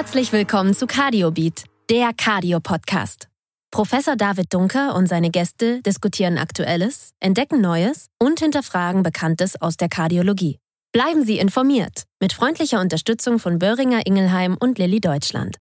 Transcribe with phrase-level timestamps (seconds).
[0.00, 3.28] Herzlich willkommen zu CardioBeat, der Cardio-Podcast.
[3.70, 9.90] Professor David Dunker und seine Gäste diskutieren Aktuelles, entdecken Neues und hinterfragen Bekanntes aus der
[9.90, 10.58] Kardiologie.
[10.92, 15.58] Bleiben Sie informiert mit freundlicher Unterstützung von Böhringer Ingelheim und Lilly Deutschland.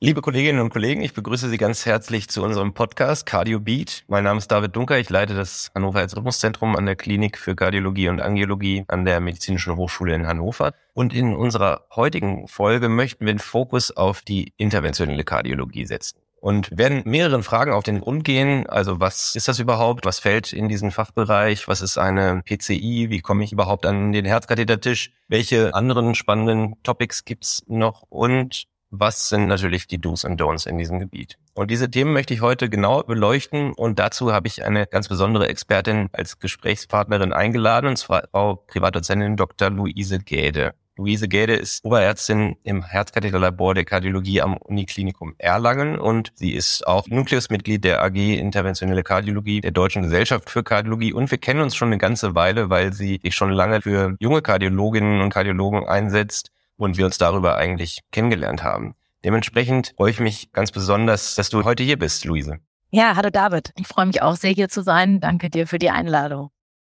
[0.00, 4.04] Liebe Kolleginnen und Kollegen, ich begrüße Sie ganz herzlich zu unserem Podcast Cardio Beat.
[4.06, 8.08] Mein Name ist David Dunker, ich leite das Hannover Herzrhythmuszentrum an der Klinik für Kardiologie
[8.08, 10.72] und Angiologie an der Medizinischen Hochschule in Hannover.
[10.94, 16.70] Und in unserer heutigen Folge möchten wir den Fokus auf die interventionelle Kardiologie setzen und
[16.78, 18.68] werden mehreren Fragen auf den Grund gehen.
[18.68, 20.06] Also was ist das überhaupt?
[20.06, 21.66] Was fällt in diesen Fachbereich?
[21.66, 23.10] Was ist eine PCI?
[23.10, 25.10] Wie komme ich überhaupt an den Herzkathetertisch?
[25.26, 28.04] Welche anderen spannenden Topics gibt's noch?
[28.08, 31.38] Und was sind natürlich die Do's und Don'ts in diesem Gebiet.
[31.54, 35.48] Und diese Themen möchte ich heute genau beleuchten und dazu habe ich eine ganz besondere
[35.48, 39.70] Expertin als Gesprächspartnerin eingeladen, und zwar Frau Privatdozentin Dr.
[39.70, 40.74] Luise Gäde.
[40.96, 47.06] Luise Gäde ist Oberärztin im Herzkatheterlabor der Kardiologie am Uniklinikum Erlangen und sie ist auch
[47.06, 51.88] Nukleusmitglied der AG Interventionelle Kardiologie der Deutschen Gesellschaft für Kardiologie und wir kennen uns schon
[51.88, 56.96] eine ganze Weile, weil sie sich schon lange für junge Kardiologinnen und Kardiologen einsetzt und
[56.96, 58.94] wir uns darüber eigentlich kennengelernt haben.
[59.24, 62.60] Dementsprechend freue ich mich ganz besonders, dass du heute hier bist, Luise.
[62.90, 63.72] Ja, hallo David.
[63.76, 65.20] Ich freue mich auch sehr hier zu sein.
[65.20, 66.50] Danke dir für die Einladung.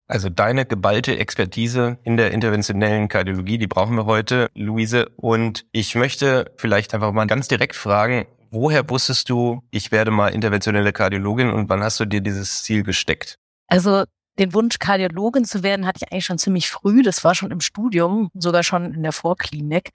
[0.07, 5.09] Also deine geballte Expertise in der interventionellen Kardiologie, die brauchen wir heute, Luise.
[5.15, 10.29] Und ich möchte vielleicht einfach mal ganz direkt fragen, woher wusstest du, ich werde mal
[10.29, 13.39] interventionelle Kardiologin und wann hast du dir dieses Ziel gesteckt?
[13.67, 14.03] Also
[14.39, 17.03] den Wunsch, Kardiologin zu werden, hatte ich eigentlich schon ziemlich früh.
[17.03, 19.91] Das war schon im Studium, sogar schon in der Vorklinik.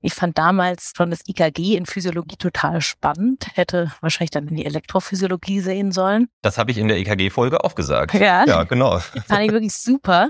[0.00, 4.64] Ich fand damals schon das IKG in Physiologie total spannend, hätte wahrscheinlich dann in die
[4.64, 6.28] Elektrophysiologie sehen sollen.
[6.42, 8.14] Das habe ich in der IKG-Folge auch gesagt.
[8.14, 9.00] Ja, ja genau.
[9.00, 10.28] Fand ich wirklich super.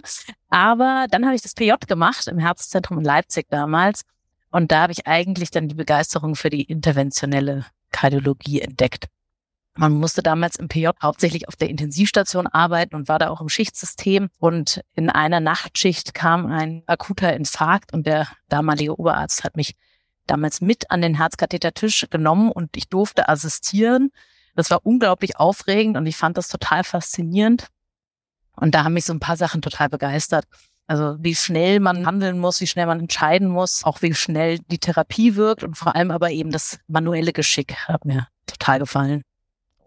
[0.48, 4.03] Aber dann habe ich das PJ gemacht im Herzzentrum in Leipzig damals.
[4.50, 9.09] Und da habe ich eigentlich dann die Begeisterung für die interventionelle Kardiologie entdeckt.
[9.81, 13.49] Man musste damals im PJ hauptsächlich auf der Intensivstation arbeiten und war da auch im
[13.49, 14.28] Schichtsystem.
[14.37, 19.77] Und in einer Nachtschicht kam ein akuter Infarkt und der damalige Oberarzt hat mich
[20.27, 24.11] damals mit an den Herzkathetertisch genommen und ich durfte assistieren.
[24.56, 27.69] Das war unglaublich aufregend und ich fand das total faszinierend.
[28.56, 30.47] Und da haben mich so ein paar Sachen total begeistert.
[30.88, 34.78] Also wie schnell man handeln muss, wie schnell man entscheiden muss, auch wie schnell die
[34.78, 39.22] Therapie wirkt und vor allem aber eben das manuelle Geschick hat mir total gefallen.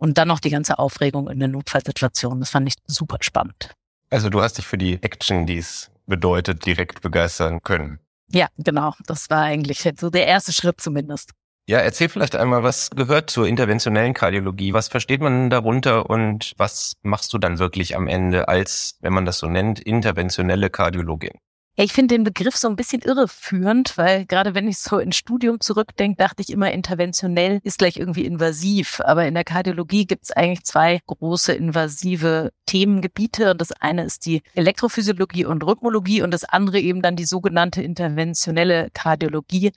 [0.01, 2.39] Und dann noch die ganze Aufregung in der Notfallsituation.
[2.39, 3.69] Das fand ich super spannend.
[4.09, 7.99] Also du hast dich für die Action, die es bedeutet, direkt begeistern können.
[8.31, 8.95] Ja, genau.
[9.05, 11.33] Das war eigentlich so der erste Schritt zumindest.
[11.67, 14.73] Ja, erzähl vielleicht einmal, was gehört zur interventionellen Kardiologie?
[14.73, 19.25] Was versteht man darunter und was machst du dann wirklich am Ende als, wenn man
[19.25, 21.37] das so nennt, interventionelle Kardiologin?
[21.77, 25.15] Ja, ich finde den Begriff so ein bisschen irreführend, weil gerade wenn ich so ins
[25.15, 28.99] Studium zurückdenke, dachte ich immer, interventionell ist gleich irgendwie invasiv.
[29.05, 33.51] Aber in der Kardiologie gibt es eigentlich zwei große invasive Themengebiete.
[33.51, 37.81] Und das eine ist die Elektrophysiologie und Rhythmologie und das andere eben dann die sogenannte
[37.81, 39.71] interventionelle Kardiologie.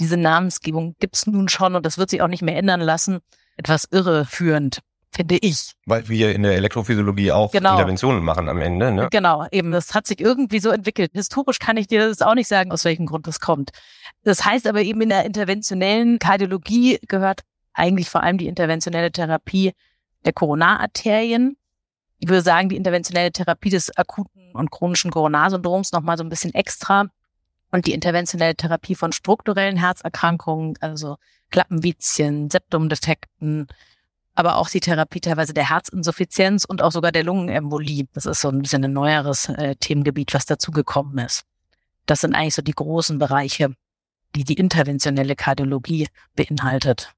[0.00, 3.20] Diese Namensgebung gibt es nun schon und das wird sich auch nicht mehr ändern lassen.
[3.56, 4.80] Etwas irreführend
[5.10, 5.72] finde ich.
[5.86, 7.72] Weil wir in der Elektrophysiologie auch genau.
[7.72, 8.92] Interventionen machen am Ende.
[8.92, 9.08] Ne?
[9.10, 9.70] Genau, eben.
[9.70, 11.12] Das hat sich irgendwie so entwickelt.
[11.14, 13.70] Historisch kann ich dir das auch nicht sagen, aus welchem Grund das kommt.
[14.24, 17.42] Das heißt aber eben in der interventionellen Kardiologie gehört
[17.72, 19.72] eigentlich vor allem die interventionelle Therapie
[20.24, 21.56] der Koronararterien.
[22.18, 26.52] Ich würde sagen, die interventionelle Therapie des akuten und chronischen Koronarsyndroms nochmal so ein bisschen
[26.54, 27.06] extra.
[27.70, 31.16] Und die interventionelle Therapie von strukturellen Herzerkrankungen, also
[31.50, 33.68] Klappenvizien, Septumdefekten,
[34.38, 38.06] aber auch die Therapie teilweise der Herzinsuffizienz und auch sogar der Lungenembolie.
[38.12, 41.42] Das ist so ein bisschen ein neueres äh, Themengebiet, was dazugekommen ist.
[42.06, 43.74] Das sind eigentlich so die großen Bereiche,
[44.36, 46.06] die die interventionelle Kardiologie
[46.36, 47.12] beinhaltet.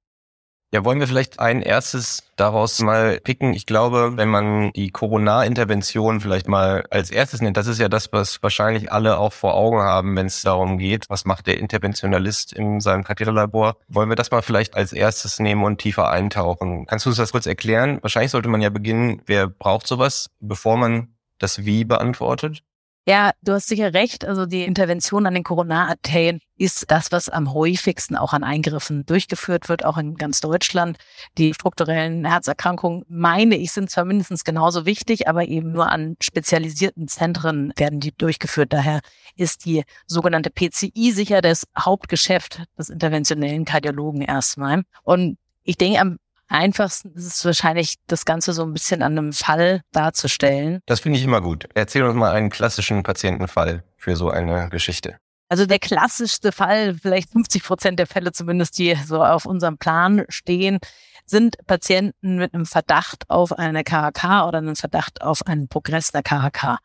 [0.72, 3.54] Ja, wollen wir vielleicht ein erstes daraus mal picken?
[3.54, 8.12] Ich glaube, wenn man die Coronarintervention vielleicht mal als erstes nennt, das ist ja das,
[8.12, 12.52] was wahrscheinlich alle auch vor Augen haben, wenn es darum geht, was macht der Interventionalist
[12.52, 13.78] in seinem Katheterlabor.
[13.88, 16.87] Wollen wir das mal vielleicht als erstes nehmen und tiefer eintauchen?
[16.87, 17.99] Kannst du uns das kurz erklären?
[18.02, 22.62] Wahrscheinlich sollte man ja beginnen, wer braucht sowas, bevor man das Wie beantwortet?
[23.11, 24.25] Ja, du hast sicher recht.
[24.25, 29.69] Also die Intervention an den Koronararterien ist das, was am häufigsten auch an Eingriffen durchgeführt
[29.69, 30.97] wird, auch in ganz Deutschland.
[31.37, 37.09] Die strukturellen Herzerkrankungen, meine ich, sind zwar mindestens genauso wichtig, aber eben nur an spezialisierten
[37.09, 38.73] Zentren werden die durchgeführt.
[38.73, 39.01] Daher
[39.35, 44.85] ist die sogenannte PCI sicher das Hauptgeschäft des interventionellen Kardiologen erstmal.
[45.03, 46.19] Und ich denke, am
[46.50, 50.81] einfachsten ist es wahrscheinlich, das Ganze so ein bisschen an einem Fall darzustellen.
[50.87, 51.69] Das finde ich immer gut.
[51.75, 55.17] Erzähl uns mal einen klassischen Patientenfall für so eine Geschichte.
[55.49, 60.25] Also der klassischste Fall, vielleicht 50 Prozent der Fälle zumindest, die so auf unserem Plan
[60.29, 60.79] stehen,
[61.26, 66.23] sind Patienten mit einem Verdacht auf eine KHK oder einen Verdacht auf einen Progress der
[66.23, 66.79] KHK.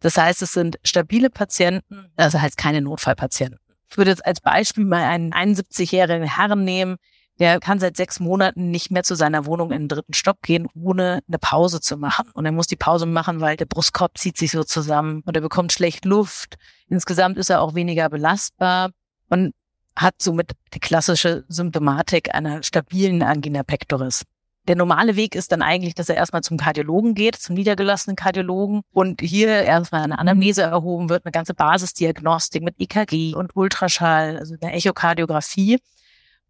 [0.00, 3.60] Das heißt, es sind stabile Patienten, also heißt keine Notfallpatienten.
[3.88, 6.96] Ich würde jetzt als Beispiel mal einen 71-jährigen Herrn nehmen,
[7.42, 10.68] der kann seit sechs Monaten nicht mehr zu seiner Wohnung in den dritten Stock gehen,
[10.80, 12.30] ohne eine Pause zu machen.
[12.34, 15.40] Und er muss die Pause machen, weil der Brustkorb zieht sich so zusammen und er
[15.40, 16.56] bekommt schlecht Luft.
[16.88, 18.90] Insgesamt ist er auch weniger belastbar
[19.28, 19.54] und
[19.96, 24.22] hat somit die klassische Symptomatik einer stabilen Angina pectoris.
[24.68, 28.82] Der normale Weg ist dann eigentlich, dass er erstmal zum Kardiologen geht, zum niedergelassenen Kardiologen
[28.92, 34.54] und hier erstmal eine Anamnese erhoben wird, eine ganze Basisdiagnostik mit EKG und Ultraschall, also
[34.60, 35.80] eine Echokardiographie.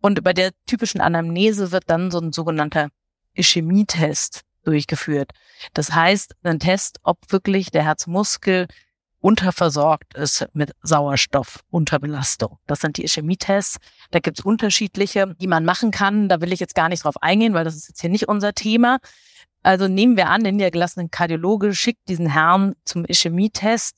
[0.02, 2.88] Und bei der typischen Anamnese wird dann so ein sogenannter
[3.34, 5.31] Ischämietest durchgeführt.
[5.75, 8.66] Das heißt, ein Test, ob wirklich der Herzmuskel
[9.20, 12.58] unterversorgt ist mit Sauerstoff unter Belastung.
[12.66, 13.78] Das sind die Ischämie-Tests.
[14.10, 16.28] Da gibt es unterschiedliche, die man machen kann.
[16.28, 18.52] Da will ich jetzt gar nicht drauf eingehen, weil das ist jetzt hier nicht unser
[18.52, 18.99] Thema.
[19.62, 23.96] Also nehmen wir an, der niedergelassene Kardiologe schickt diesen Herrn zum Ischämie-Test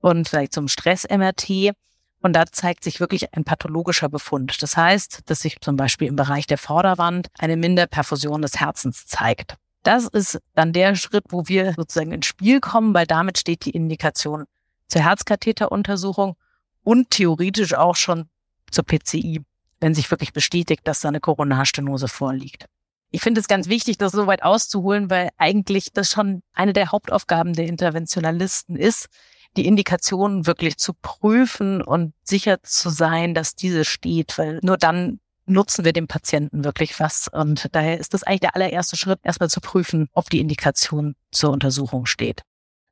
[0.00, 1.74] und vielleicht zum Stress-MRT.
[2.22, 4.62] Und da zeigt sich wirklich ein pathologischer Befund.
[4.62, 9.56] Das heißt, dass sich zum Beispiel im Bereich der Vorderwand eine Minderperfusion des Herzens zeigt.
[9.82, 13.70] Das ist dann der Schritt, wo wir sozusagen ins Spiel kommen, weil damit steht die
[13.70, 14.44] Indikation
[14.86, 16.36] zur Herzkatheteruntersuchung
[16.84, 18.28] und theoretisch auch schon
[18.70, 19.42] zur PCI,
[19.80, 22.66] wenn sich wirklich bestätigt, dass da eine Koronarstenose vorliegt.
[23.10, 26.92] Ich finde es ganz wichtig, das so weit auszuholen, weil eigentlich das schon eine der
[26.92, 29.08] Hauptaufgaben der Interventionalisten ist,
[29.56, 35.20] die Indikationen wirklich zu prüfen und sicher zu sein, dass diese steht, weil nur dann
[35.46, 37.28] nutzen wir dem Patienten wirklich was.
[37.28, 41.50] Und daher ist das eigentlich der allererste Schritt, erstmal zu prüfen, ob die Indikation zur
[41.50, 42.42] Untersuchung steht.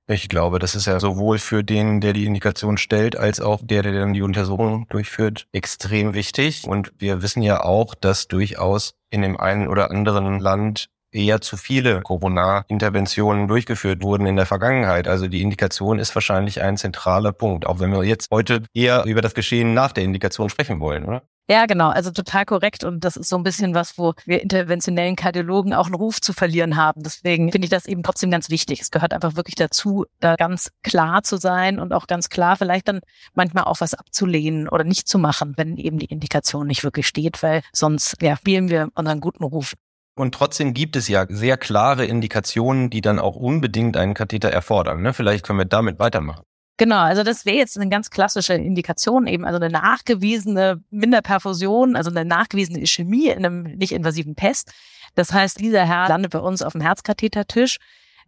[0.08, 3.82] Ich glaube, das ist ja sowohl für den, der die Indikation stellt, als auch der,
[3.82, 6.64] der dann die Untersuchung durchführt, extrem wichtig.
[6.66, 11.56] Und wir wissen ja auch, dass durchaus in dem einen oder anderen Land eher zu
[11.56, 15.08] viele Corona-Interventionen durchgeführt wurden in der Vergangenheit.
[15.08, 19.20] Also die Indikation ist wahrscheinlich ein zentraler Punkt, auch wenn wir jetzt heute eher über
[19.20, 21.22] das Geschehen nach der Indikation sprechen wollen, oder?
[21.50, 21.88] Ja, genau.
[21.88, 22.84] Also total korrekt.
[22.84, 26.32] Und das ist so ein bisschen was, wo wir interventionellen Kardiologen auch einen Ruf zu
[26.32, 27.02] verlieren haben.
[27.02, 28.80] Deswegen finde ich das eben trotzdem ganz wichtig.
[28.80, 32.86] Es gehört einfach wirklich dazu, da ganz klar zu sein und auch ganz klar vielleicht
[32.86, 33.00] dann
[33.34, 37.42] manchmal auch was abzulehnen oder nicht zu machen, wenn eben die Indikation nicht wirklich steht,
[37.42, 39.74] weil sonst ja, spielen wir unseren guten Ruf.
[40.20, 45.00] Und trotzdem gibt es ja sehr klare Indikationen, die dann auch unbedingt einen Katheter erfordern.
[45.00, 45.14] Ne?
[45.14, 46.44] Vielleicht können wir damit weitermachen.
[46.76, 52.10] Genau, also das wäre jetzt eine ganz klassische Indikation, eben also eine nachgewiesene Minderperfusion, also
[52.10, 54.72] eine nachgewiesene Ischämie in einem nicht invasiven Pest.
[55.14, 57.78] Das heißt, dieser Herr landet bei uns auf dem Herzkathetertisch.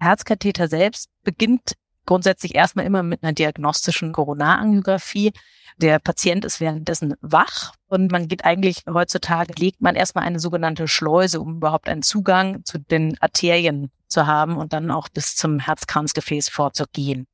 [0.00, 1.74] Herzkatheter selbst beginnt
[2.06, 5.32] grundsätzlich erstmal immer mit einer diagnostischen Koronarangiographie.
[5.78, 10.86] Der Patient ist währenddessen wach und man geht eigentlich heutzutage, legt man erstmal eine sogenannte
[10.86, 15.58] Schleuse, um überhaupt einen Zugang zu den Arterien zu haben und dann auch bis zum
[15.58, 17.26] Herzkranzgefäß vorzugehen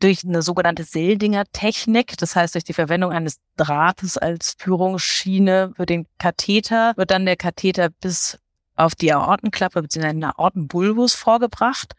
[0.00, 6.06] durch eine sogenannte Seldinger-Technik, das heißt durch die Verwendung eines Drahtes als Führungsschiene für den
[6.18, 8.38] Katheter, wird dann der Katheter bis
[8.76, 10.08] auf die Aortenklappe bzw.
[10.08, 11.94] den Aortenbulbus vorgebracht.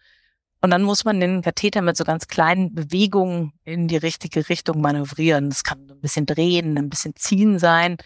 [0.65, 4.81] Und dann muss man den Katheter mit so ganz kleinen Bewegungen in die richtige Richtung
[4.81, 5.49] manövrieren.
[5.49, 7.97] Das kann ein bisschen drehen, ein bisschen ziehen sein,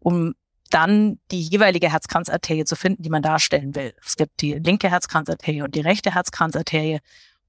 [0.00, 0.34] um
[0.68, 3.94] dann die jeweilige Herzkranzarterie zu finden, die man darstellen will.
[4.04, 6.98] Es gibt die linke Herzkranzarterie und die rechte Herzkranzarterie.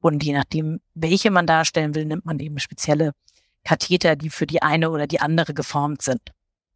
[0.01, 3.13] Und je nachdem, welche man darstellen will, nimmt man eben spezielle
[3.63, 6.21] Katheter, die für die eine oder die andere geformt sind.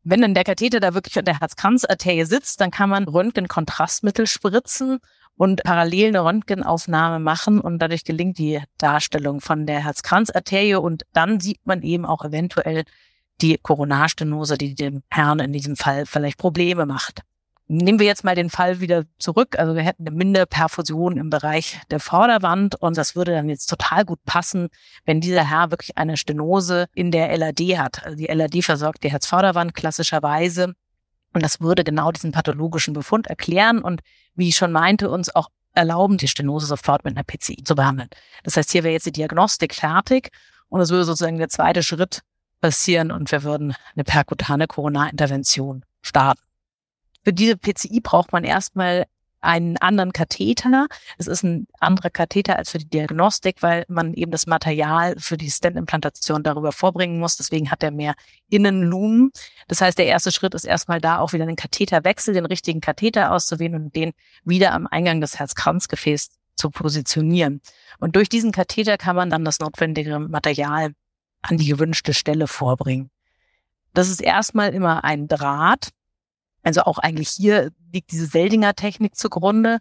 [0.04, 4.98] Wenn dann der Katheter da wirklich an der Herzkranzarterie sitzt, dann kann man Röntgenkontrastmittel spritzen
[5.38, 11.40] und parallel eine Röntgenaufnahme machen und dadurch gelingt die Darstellung von der Herzkranzarterie und dann
[11.40, 12.84] sieht man eben auch eventuell
[13.42, 17.22] die Koronarstenose, die dem Herrn in diesem Fall vielleicht Probleme macht.
[17.70, 19.60] Nehmen wir jetzt mal den Fall wieder zurück.
[19.60, 24.06] Also wir hätten eine Minderperfusion im Bereich der Vorderwand und das würde dann jetzt total
[24.06, 24.70] gut passen,
[25.06, 28.06] wenn dieser Herr wirklich eine Stenose in der LAD hat.
[28.06, 30.74] Also die LAD versorgt die Herzvorderwand klassischerweise
[31.38, 34.02] und das würde genau diesen pathologischen Befund erklären und
[34.34, 38.10] wie ich schon meinte, uns auch erlauben, die Stenose sofort mit einer PCI zu behandeln.
[38.42, 40.32] Das heißt, hier wäre jetzt die Diagnostik fertig
[40.68, 42.24] und es würde sozusagen der zweite Schritt
[42.60, 46.42] passieren und wir würden eine perkutane Coronarintervention starten.
[47.24, 49.06] Für diese PCI braucht man erstmal
[49.42, 50.88] einen anderen Katheter.
[51.18, 55.38] Es ist ein anderer Katheter als für die Diagnostik, weil man eben das Material für
[55.38, 57.38] die Stent-Implantation darüber vorbringen muss.
[57.38, 58.16] Deswegen hat er mehr
[58.50, 59.32] Innenlumen.
[59.68, 63.32] Das heißt, der erste Schritt ist erstmal da auch wieder den Katheterwechsel, den richtigen Katheter
[63.32, 64.14] auszuwählen und den
[64.44, 67.62] wieder am Eingang des Herzkranzgefäßs zu positionieren.
[68.00, 70.94] Und durch diesen Katheter kann man dann das notwendige Material
[71.42, 73.10] an die gewünschte Stelle vorbringen.
[73.94, 75.90] Das ist erstmal immer ein Draht.
[76.68, 79.80] Also auch eigentlich hier liegt diese Seldinger Technik zugrunde.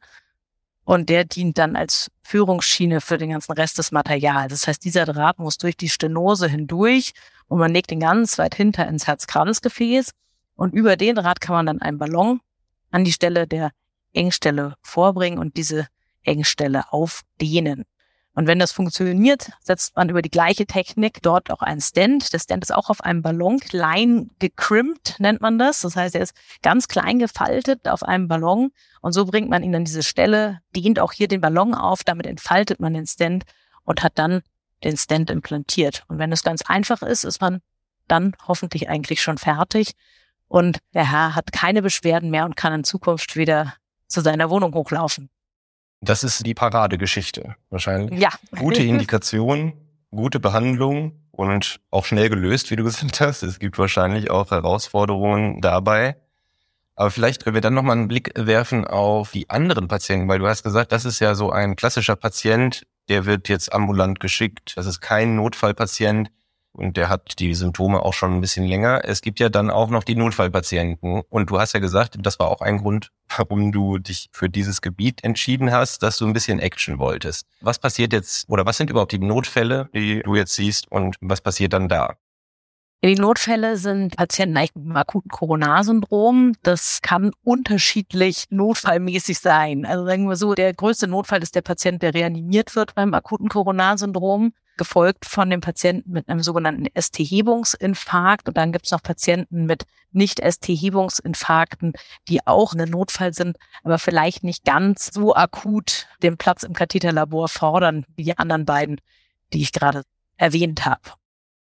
[0.85, 4.53] Und der dient dann als Führungsschiene für den ganzen Rest des Materials.
[4.53, 7.11] Das heißt, dieser Draht muss durch die Stenose hindurch
[7.49, 10.13] und man legt den ganz weit hinter ins Herzkranzgefäß.
[10.55, 12.41] Und über den Draht kann man dann einen Ballon
[12.93, 13.73] an die Stelle der
[14.13, 15.89] Engstelle vorbringen und diese
[16.23, 17.83] Engstelle aufdehnen.
[18.37, 22.35] Und wenn das funktioniert, setzt man über die gleiche Technik dort auch einen Stand.
[22.35, 25.81] Der Stand ist auch auf einem Ballon klein gekrimpt, nennt man das.
[25.81, 29.75] Das heißt, er ist ganz klein gefaltet auf einem Ballon und so bringt man ihn
[29.75, 33.45] an diese Stelle, dehnt auch hier den Ballon auf, damit entfaltet man den Stand
[33.85, 34.43] und hat dann
[34.85, 36.05] den Stand implantiert.
[36.09, 37.63] Und wenn es ganz einfach ist, ist man
[38.07, 39.93] dann hoffentlich eigentlich schon fertig
[40.47, 43.73] und der Herr hat keine Beschwerden mehr und kann in Zukunft wieder
[44.09, 45.31] zu seiner Wohnung hochlaufen.
[46.07, 48.21] Das ist die Paradegeschichte wahrscheinlich.
[48.21, 48.31] Ja.
[48.57, 49.73] Gute Indikation,
[50.11, 53.43] gute Behandlung und auch schnell gelöst, wie du gesagt hast.
[53.43, 56.17] Es gibt wahrscheinlich auch Herausforderungen dabei.
[56.95, 60.47] Aber vielleicht können wir dann nochmal einen Blick werfen auf die anderen Patienten, weil du
[60.47, 64.73] hast gesagt, das ist ja so ein klassischer Patient, der wird jetzt ambulant geschickt.
[64.77, 66.31] Das ist kein Notfallpatient,
[66.77, 69.01] und der hat die Symptome auch schon ein bisschen länger.
[69.05, 71.23] Es gibt ja dann auch noch die Notfallpatienten.
[71.29, 74.83] Und du hast ja gesagt, das war auch ein Grund, warum du dich für dieses
[74.83, 77.47] Gebiet entschieden hast, dass du ein bisschen Action wolltest.
[77.61, 81.41] Was passiert jetzt oder was sind überhaupt die Notfälle, die du jetzt siehst und was
[81.41, 82.17] passiert dann da?
[83.05, 86.55] Die Notfälle sind Patienten mit einem akuten Coronarsyndrom.
[86.63, 89.87] Das kann unterschiedlich notfallmäßig sein.
[89.87, 93.49] Also sagen wir so, der größte Notfall ist der Patient, der reanimiert wird beim akuten
[93.49, 98.49] Coronarsyndrom gefolgt von dem Patienten mit einem sogenannten ST-Hebungsinfarkt.
[98.49, 101.93] Und dann gibt es noch Patienten mit Nicht-ST-Hebungsinfarkten,
[102.29, 107.49] die auch ein Notfall sind, aber vielleicht nicht ganz so akut den Platz im Katheterlabor
[107.49, 109.01] fordern wie die anderen beiden,
[109.53, 110.03] die ich gerade
[110.37, 111.03] erwähnt habe.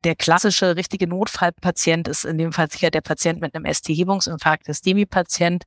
[0.04, 4.74] Der klassische richtige Notfallpatient ist in dem Fall sicher der Patient mit einem ST-Hebungsinfarkt, der
[4.74, 5.64] STEMI-Patient.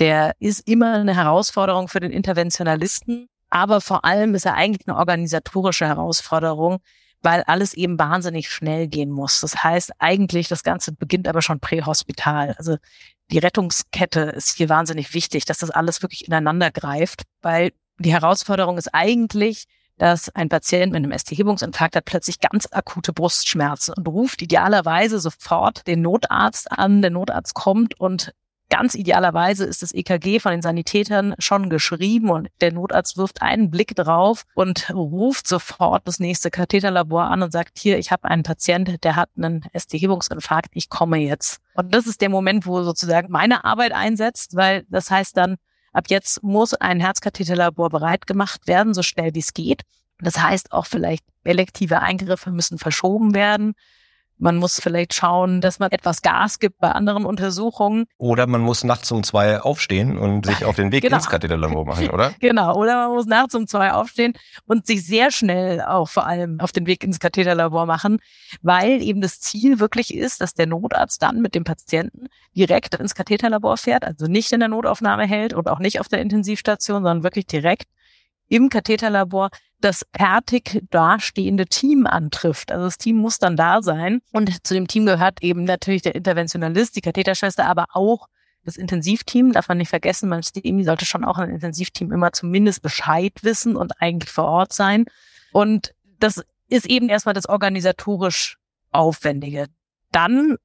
[0.00, 4.98] Der ist immer eine Herausforderung für den Interventionalisten, aber vor allem ist er eigentlich eine
[4.98, 6.78] organisatorische Herausforderung,
[7.22, 9.40] weil alles eben wahnsinnig schnell gehen muss.
[9.40, 12.56] Das heißt eigentlich, das Ganze beginnt aber schon prähospital.
[12.58, 12.78] Also
[13.30, 18.76] die Rettungskette ist hier wahnsinnig wichtig, dass das alles wirklich ineinander greift, weil die Herausforderung
[18.76, 19.66] ist eigentlich,
[19.98, 25.86] dass ein Patient mit einem ST-Hebungsinfarkt hat plötzlich ganz akute Brustschmerzen und ruft idealerweise sofort
[25.86, 27.02] den Notarzt an.
[27.02, 28.34] Der Notarzt kommt und
[28.76, 33.70] Ganz idealerweise ist das EKG von den Sanitätern schon geschrieben und der Notarzt wirft einen
[33.70, 38.42] Blick drauf und ruft sofort das nächste Katheterlabor an und sagt, hier, ich habe einen
[38.42, 41.60] Patient, der hat einen ST-Hebungsinfarkt, ich komme jetzt.
[41.76, 45.54] Und das ist der Moment, wo sozusagen meine Arbeit einsetzt, weil das heißt dann,
[45.92, 49.82] ab jetzt muss ein Herzkatheterlabor bereit gemacht werden, so schnell wie es geht.
[50.18, 53.74] Das heißt auch vielleicht elektive Eingriffe müssen verschoben werden.
[54.38, 58.06] Man muss vielleicht schauen, dass man etwas Gas gibt bei anderen Untersuchungen.
[58.18, 61.16] Oder man muss nachts um zwei aufstehen und sich auf den Weg genau.
[61.16, 62.32] ins Katheterlabor machen, oder?
[62.40, 62.74] Genau.
[62.76, 64.34] Oder man muss nachts um zwei aufstehen
[64.66, 68.18] und sich sehr schnell auch vor allem auf den Weg ins Katheterlabor machen,
[68.60, 73.14] weil eben das Ziel wirklich ist, dass der Notarzt dann mit dem Patienten direkt ins
[73.14, 77.22] Katheterlabor fährt, also nicht in der Notaufnahme hält und auch nicht auf der Intensivstation, sondern
[77.22, 77.88] wirklich direkt
[78.48, 82.72] im Katheterlabor das fertig dastehende Team antrifft.
[82.72, 84.20] Also das Team muss dann da sein.
[84.32, 88.28] Und zu dem Team gehört eben natürlich der Interventionalist, die Katheterschwester, aber auch
[88.64, 89.52] das Intensivteam.
[89.52, 93.76] Darf man nicht vergessen, beim STEMI sollte schon auch ein Intensivteam immer zumindest Bescheid wissen
[93.76, 95.04] und eigentlich vor Ort sein.
[95.52, 98.56] Und das ist eben erstmal das organisatorisch
[98.90, 99.66] Aufwendige.
[100.12, 100.56] Dann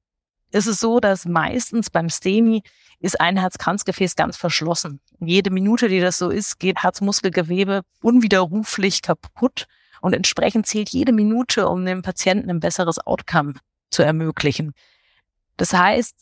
[0.51, 2.63] ist es so, dass meistens beim STEMI
[2.99, 4.99] ist ein Herzkranzgefäß ganz verschlossen.
[5.19, 9.65] Jede Minute, die das so ist, geht Herzmuskelgewebe unwiderruflich kaputt
[10.01, 13.53] und entsprechend zählt jede Minute, um dem Patienten ein besseres Outcome
[13.89, 14.73] zu ermöglichen.
[15.57, 16.15] Das heißt,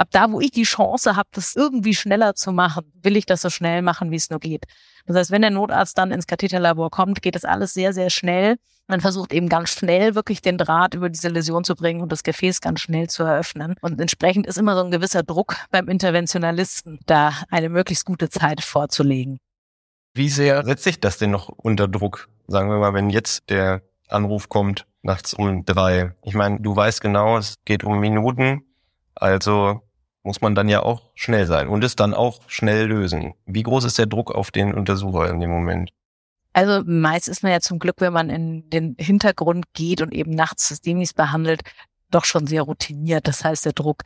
[0.00, 3.42] ab da, wo ich die Chance habe, das irgendwie schneller zu machen, will ich das
[3.42, 4.64] so schnell machen, wie es nur geht.
[5.06, 8.56] Das heißt, wenn der Notarzt dann ins Katheterlabor kommt, geht das alles sehr, sehr schnell.
[8.86, 12.22] Man versucht eben ganz schnell wirklich den Draht über diese Läsion zu bringen und das
[12.22, 13.74] Gefäß ganz schnell zu eröffnen.
[13.82, 18.62] Und entsprechend ist immer so ein gewisser Druck beim Interventionalisten, da eine möglichst gute Zeit
[18.62, 19.38] vorzulegen.
[20.14, 22.28] Wie sehr setzt sich das denn noch unter Druck?
[22.48, 26.14] Sagen wir mal, wenn jetzt der Anruf kommt, nachts um drei.
[26.24, 28.62] Ich meine, du weißt genau, es geht um Minuten.
[29.14, 29.82] Also
[30.22, 33.34] muss man dann ja auch schnell sein und es dann auch schnell lösen.
[33.46, 35.90] Wie groß ist der Druck auf den Untersucher in dem Moment?
[36.52, 40.32] Also meist ist man ja zum Glück, wenn man in den Hintergrund geht und eben
[40.32, 41.62] nachts Systemis behandelt,
[42.10, 43.28] doch schon sehr routiniert.
[43.28, 44.02] Das heißt, der Druck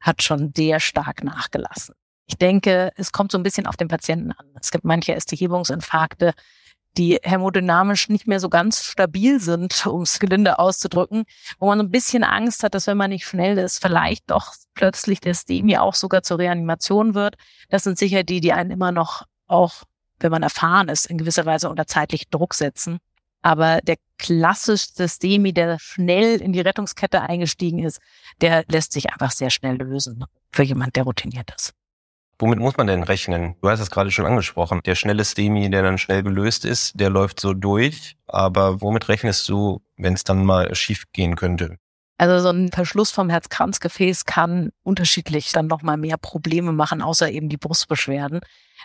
[0.00, 1.94] hat schon sehr stark nachgelassen.
[2.26, 4.46] Ich denke, es kommt so ein bisschen auf den Patienten an.
[4.60, 6.34] Es gibt manche ST-Hebungsinfarkte,
[6.96, 11.24] die hämodynamisch nicht mehr so ganz stabil sind, um es gelinde auszudrücken,
[11.58, 15.20] wo man ein bisschen Angst hat, dass wenn man nicht schnell ist, vielleicht doch plötzlich
[15.20, 17.36] der STEMI auch sogar zur Reanimation wird.
[17.68, 19.84] Das sind sicher die, die einen immer noch auch,
[20.20, 22.98] wenn man erfahren ist, in gewisser Weise unter zeitlichen Druck setzen.
[23.42, 28.00] Aber der klassischste STEMI, der schnell in die Rettungskette eingestiegen ist,
[28.40, 31.74] der lässt sich einfach sehr schnell lösen für jemand, der routiniert ist.
[32.38, 33.56] Womit muss man denn rechnen?
[33.62, 34.80] Du hast es gerade schon angesprochen.
[34.84, 38.16] Der schnelle STEMI, der dann schnell gelöst ist, der läuft so durch.
[38.26, 41.78] Aber womit rechnest du, wenn es dann mal schief gehen könnte?
[42.18, 47.48] Also so ein Verschluss vom Herzkranzgefäß kann unterschiedlich dann nochmal mehr Probleme machen, außer eben
[47.48, 48.40] die Brustbeschwerden.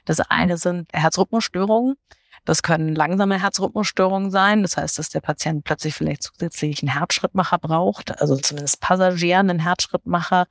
[0.05, 1.95] Das eine sind Herzrhythmusstörungen.
[2.43, 4.63] Das können langsame Herzrhythmusstörungen sein.
[4.63, 9.59] Das heißt, dass der Patient plötzlich vielleicht zusätzlich einen Herzschrittmacher braucht, also zumindest Passagier einen
[9.59, 10.47] Herzschrittmacher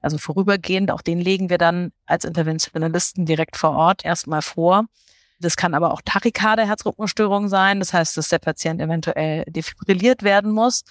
[0.00, 4.86] also vorübergehend, auch den legen wir dann als Interventionalisten direkt vor Ort erstmal vor.
[5.40, 7.80] Das kann aber auch Tachykardie, Herzrhythmusstörung sein.
[7.80, 10.84] Das heißt, dass der Patient eventuell defibrilliert werden muss.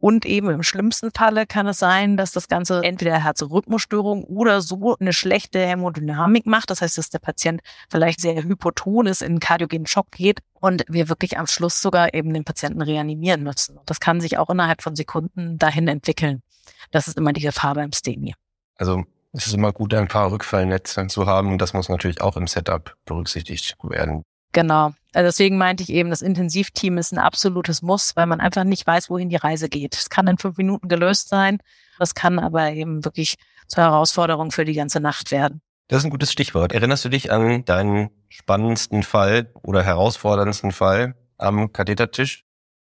[0.00, 4.96] Und eben im schlimmsten Falle kann es sein, dass das Ganze entweder Herzrhythmusstörung oder so
[4.98, 6.70] eine schlechte Hämodynamik macht.
[6.70, 11.10] Das heißt, dass der Patient vielleicht sehr hypoton ist, in kardiogenen Schock geht und wir
[11.10, 13.78] wirklich am Schluss sogar eben den Patienten reanimieren müssen.
[13.84, 16.42] Das kann sich auch innerhalb von Sekunden dahin entwickeln.
[16.90, 18.34] Das ist immer die Gefahr beim STEMI.
[18.76, 21.58] Also es ist immer gut, ein paar Rückfallnetze zu haben.
[21.58, 24.22] Das muss natürlich auch im Setup berücksichtigt werden.
[24.52, 24.92] Genau.
[25.12, 28.86] Also deswegen meinte ich eben, das Intensivteam ist ein absolutes Muss, weil man einfach nicht
[28.86, 29.96] weiß, wohin die Reise geht.
[29.96, 31.58] Es kann in fünf Minuten gelöst sein.
[31.98, 33.34] Das kann aber eben wirklich
[33.66, 35.62] zur Herausforderung für die ganze Nacht werden.
[35.88, 36.72] Das ist ein gutes Stichwort.
[36.72, 42.44] Erinnerst du dich an deinen spannendsten Fall oder herausforderndsten Fall am Kathetertisch?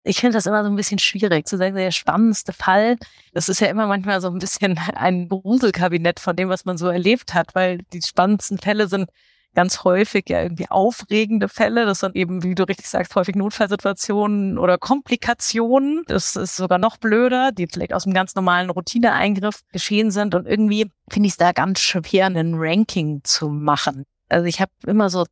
[0.02, 2.96] Ich finde das immer so ein bisschen schwierig zu sagen, der spannendste Fall.
[3.34, 6.88] Das ist ja immer manchmal so ein bisschen ein Gruselkabinett von dem, was man so
[6.88, 9.10] erlebt hat, weil die spannendsten Fälle sind
[9.54, 11.84] ganz häufig ja irgendwie aufregende Fälle.
[11.86, 16.04] Das sind eben, wie du richtig sagst, häufig Notfallsituationen oder Komplikationen.
[16.06, 20.34] Das ist sogar noch blöder, die vielleicht aus einem ganz normalen Routineeingriff geschehen sind.
[20.34, 24.04] Und irgendwie finde ich es da ganz schwer, einen Ranking zu machen.
[24.28, 25.24] Also ich habe immer so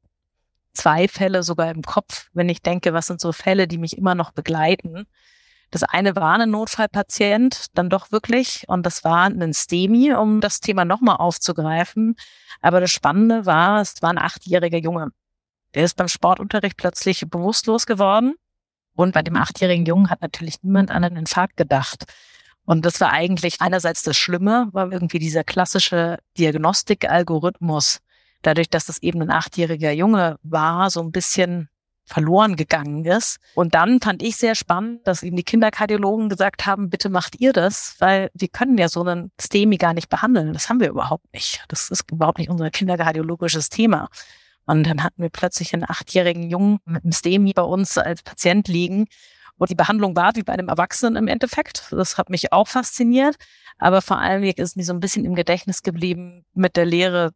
[0.72, 4.14] zwei Fälle sogar im Kopf, wenn ich denke, was sind so Fälle, die mich immer
[4.14, 5.06] noch begleiten.
[5.70, 10.60] Das eine war ein Notfallpatient, dann doch wirklich, und das war ein STEMI, um das
[10.60, 12.14] Thema nochmal aufzugreifen.
[12.60, 15.10] Aber das Spannende war, es war ein achtjähriger Junge.
[15.74, 18.34] Der ist beim Sportunterricht plötzlich bewusstlos geworden.
[18.94, 22.04] Und bei dem achtjährigen Jungen hat natürlich niemand an einen Infarkt gedacht.
[22.64, 28.00] Und das war eigentlich einerseits das Schlimme, weil irgendwie dieser klassische Diagnostikalgorithmus
[28.42, 31.68] dadurch, dass das eben ein achtjähriger Junge war, so ein bisschen
[32.06, 33.38] verloren gegangen ist.
[33.54, 37.52] Und dann fand ich sehr spannend, dass eben die Kinderkardiologen gesagt haben, bitte macht ihr
[37.52, 40.52] das, weil wir können ja so einen STEMI gar nicht behandeln.
[40.52, 41.64] Das haben wir überhaupt nicht.
[41.68, 44.08] Das ist überhaupt nicht unser kinderkardiologisches Thema.
[44.66, 48.68] Und dann hatten wir plötzlich einen achtjährigen Jungen mit einem STEMI bei uns als Patient
[48.68, 49.06] liegen.
[49.58, 51.88] Und die Behandlung war wie bei einem Erwachsenen im Endeffekt.
[51.90, 53.36] Das hat mich auch fasziniert.
[53.78, 57.32] Aber vor allem ist mir so ein bisschen im Gedächtnis geblieben mit der Lehre,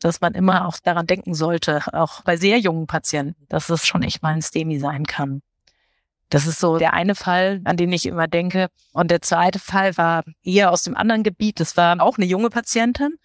[0.00, 4.02] dass man immer auch daran denken sollte, auch bei sehr jungen Patienten, dass es schon
[4.02, 5.42] echt mal ein STEMI sein kann.
[6.30, 8.68] Das ist so der eine Fall, an den ich immer denke.
[8.92, 11.60] Und der zweite Fall war eher aus dem anderen Gebiet.
[11.60, 13.16] Das war auch eine junge Patientin.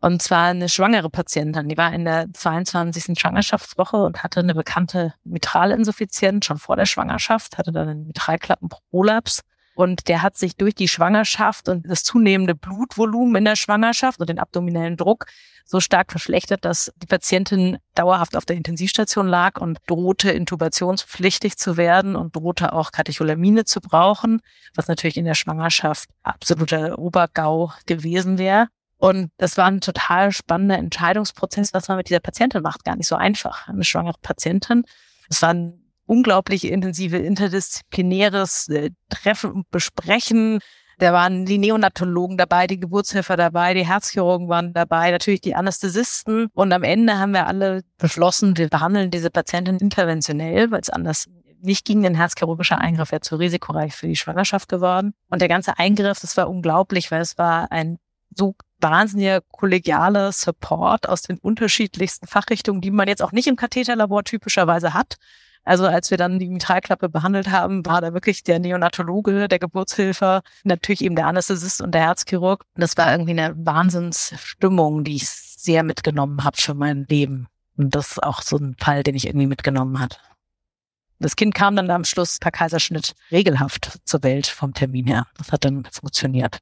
[0.00, 1.68] Und zwar eine schwangere Patientin.
[1.68, 3.18] Die war in der 22.
[3.18, 9.42] Schwangerschaftswoche und hatte eine bekannte Mitralinsuffizienz schon vor der Schwangerschaft, hatte dann einen Mitralklappenprolaps.
[9.78, 14.28] Und der hat sich durch die Schwangerschaft und das zunehmende Blutvolumen in der Schwangerschaft und
[14.28, 15.26] den abdominellen Druck
[15.64, 21.76] so stark verschlechtert, dass die Patientin dauerhaft auf der Intensivstation lag und drohte intubationspflichtig zu
[21.76, 24.40] werden und drohte auch Katecholamine zu brauchen,
[24.74, 28.66] was natürlich in der Schwangerschaft absoluter Obergau gewesen wäre.
[28.96, 32.84] Und das war ein total spannender Entscheidungsprozess, was man mit dieser Patientin macht.
[32.84, 33.68] Gar nicht so einfach.
[33.68, 34.82] Eine schwangere Patientin.
[35.28, 40.60] Es war ein unglaublich intensive interdisziplinäres äh, Treffen und Besprechen.
[40.98, 46.48] Da waren die Neonatologen dabei, die Geburtshelfer dabei, die Herzchirurgen waren dabei, natürlich die Anästhesisten.
[46.54, 51.26] Und am Ende haben wir alle beschlossen, wir behandeln diese Patientin interventionell, weil es anders
[51.60, 52.04] nicht ging.
[52.04, 55.14] Ein herzchirurgischer Eingriff wäre zu risikoreich für die Schwangerschaft geworden.
[55.28, 57.98] Und der ganze Eingriff, das war unglaublich, weil es war ein
[58.34, 64.24] so wahnsinniger kollegialer Support aus den unterschiedlichsten Fachrichtungen, die man jetzt auch nicht im Katheterlabor
[64.24, 65.16] typischerweise hat.
[65.64, 70.42] Also als wir dann die Mitralklappe behandelt haben, war da wirklich der Neonatologe, der Geburtshilfer,
[70.64, 72.64] natürlich eben der Anästhesist und der Herzchirurg.
[72.74, 77.48] Das war irgendwie eine Wahnsinnsstimmung, die ich sehr mitgenommen habe für mein Leben.
[77.76, 80.20] Und das ist auch so ein Fall, den ich irgendwie mitgenommen hat.
[81.20, 85.26] Das Kind kam dann am Schluss per Kaiserschnitt regelhaft zur Welt vom Termin her.
[85.36, 86.58] Das hat dann funktioniert.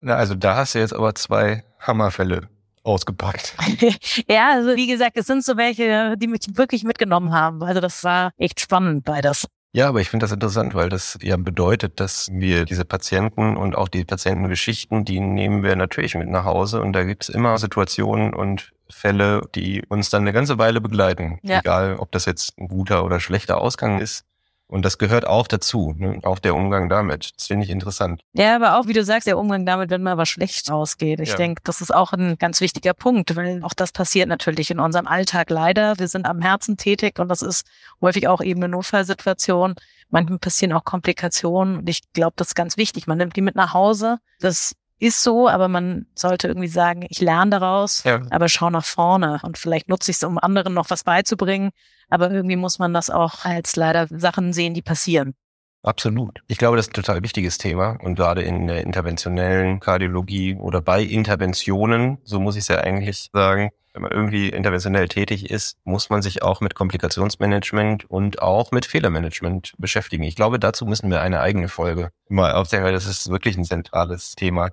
[0.00, 2.48] Na, also da hast du jetzt aber zwei Hammerfälle
[2.88, 3.54] ausgepackt.
[4.28, 7.62] ja, also wie gesagt, es sind so welche, die mich wirklich mitgenommen haben.
[7.62, 9.46] Also das war echt spannend beides.
[9.72, 13.76] Ja, aber ich finde das interessant, weil das ja bedeutet, dass wir diese Patienten und
[13.76, 18.32] auch die Patientengeschichten, die nehmen wir natürlich mit nach Hause und da gibt's immer Situationen
[18.32, 21.38] und Fälle, die uns dann eine ganze Weile begleiten.
[21.42, 21.60] Ja.
[21.60, 24.24] Egal, ob das jetzt ein guter oder schlechter Ausgang ist.
[24.70, 26.20] Und das gehört auch dazu, ne?
[26.24, 27.32] auch der Umgang damit.
[27.36, 28.20] Das finde ich interessant.
[28.34, 31.20] Ja, aber auch, wie du sagst, der Umgang damit, wenn mal was schlecht ausgeht.
[31.20, 31.36] Ich ja.
[31.36, 35.06] denke, das ist auch ein ganz wichtiger Punkt, weil auch das passiert natürlich in unserem
[35.06, 35.98] Alltag leider.
[35.98, 37.66] Wir sind am Herzen tätig und das ist
[38.02, 39.74] häufig auch eben eine Notfallsituation.
[40.10, 43.06] Manchmal passieren auch Komplikationen und ich glaube, das ist ganz wichtig.
[43.06, 44.18] Man nimmt die mit nach Hause.
[44.38, 48.22] Das ist so, aber man sollte irgendwie sagen, ich lerne daraus, ja.
[48.30, 51.70] aber schau nach vorne und vielleicht nutze ich es, um anderen noch was beizubringen.
[52.08, 55.34] Aber irgendwie muss man das auch als leider Sachen sehen, die passieren.
[55.82, 56.40] Absolut.
[56.48, 60.80] Ich glaube, das ist ein total wichtiges Thema und gerade in der interventionellen Kardiologie oder
[60.82, 65.78] bei Interventionen, so muss ich es ja eigentlich sagen, wenn man irgendwie interventionell tätig ist,
[65.84, 70.24] muss man sich auch mit Komplikationsmanagement und auch mit Fehlermanagement beschäftigen.
[70.24, 73.64] Ich glaube, dazu müssen wir eine eigene Folge mal aufzeigen, weil das ist wirklich ein
[73.64, 74.70] zentrales Thema.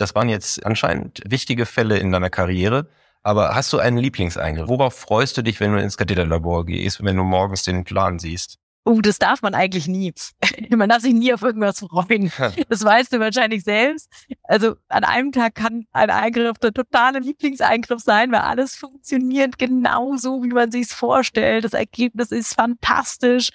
[0.00, 2.88] Das waren jetzt anscheinend wichtige Fälle in deiner Karriere.
[3.22, 4.68] Aber hast du einen Lieblingseingriff?
[4.68, 8.58] Worauf freust du dich, wenn du ins Katheterlabor gehst, wenn du morgens den Plan siehst?
[8.84, 10.14] Oh, das darf man eigentlich nie.
[10.70, 12.32] Man darf sich nie auf irgendwas freuen.
[12.70, 14.08] Das weißt du wahrscheinlich selbst.
[14.44, 20.42] Also an einem Tag kann ein Eingriff der totale Lieblingseingriff sein, weil alles funktioniert genauso,
[20.42, 21.64] wie man sich es vorstellt.
[21.64, 23.50] Das Ergebnis ist fantastisch.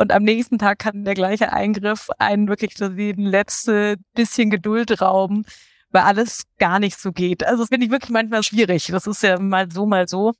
[0.00, 5.02] Und am nächsten Tag kann der gleiche Eingriff einen wirklich so ein letzte bisschen Geduld
[5.02, 5.44] rauben,
[5.90, 7.44] weil alles gar nicht so geht.
[7.44, 8.86] Also das finde ich wirklich manchmal schwierig.
[8.86, 10.32] Das ist ja mal so, mal so.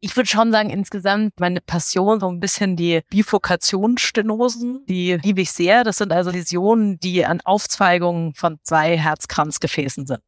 [0.00, 5.52] Ich würde schon sagen, insgesamt meine Passion, so ein bisschen die Bifurkationsstenosen, die liebe ich
[5.52, 5.84] sehr.
[5.84, 10.22] Das sind also Läsionen, die an Aufzweigungen von zwei Herzkranzgefäßen sind.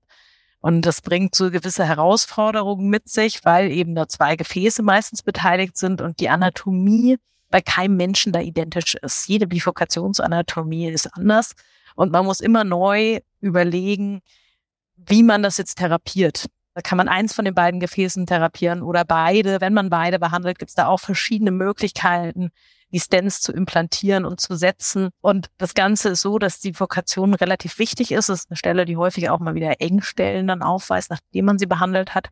[0.61, 5.77] Und das bringt so gewisse Herausforderungen mit sich, weil eben da zwei Gefäße meistens beteiligt
[5.77, 7.19] sind und die Anatomie
[7.51, 9.29] bei keinem Menschen da identisch ist.
[9.29, 11.55] Jede Bifurkationsanatomie ist anders
[11.95, 14.21] und man muss immer neu überlegen,
[14.97, 16.47] wie man das jetzt therapiert.
[16.75, 19.63] Da kann man eins von den beiden Gefäßen therapieren oder beide.
[19.63, 22.51] Wenn man beide behandelt, gibt es da auch verschiedene Möglichkeiten,
[22.93, 25.09] die Stents zu implantieren und zu setzen.
[25.23, 28.29] Und das Ganze ist so, dass die Vokation relativ wichtig ist.
[28.29, 31.67] Das ist eine Stelle, die häufig auch mal wieder Engstellen dann aufweist, nachdem man sie
[31.67, 32.29] behandelt hat.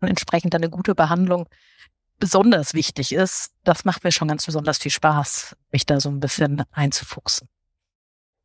[0.00, 1.48] Und entsprechend dann eine gute Behandlung
[2.22, 6.20] besonders wichtig ist, das macht mir schon ganz besonders viel Spaß, mich da so ein
[6.20, 7.48] bisschen einzufuchsen.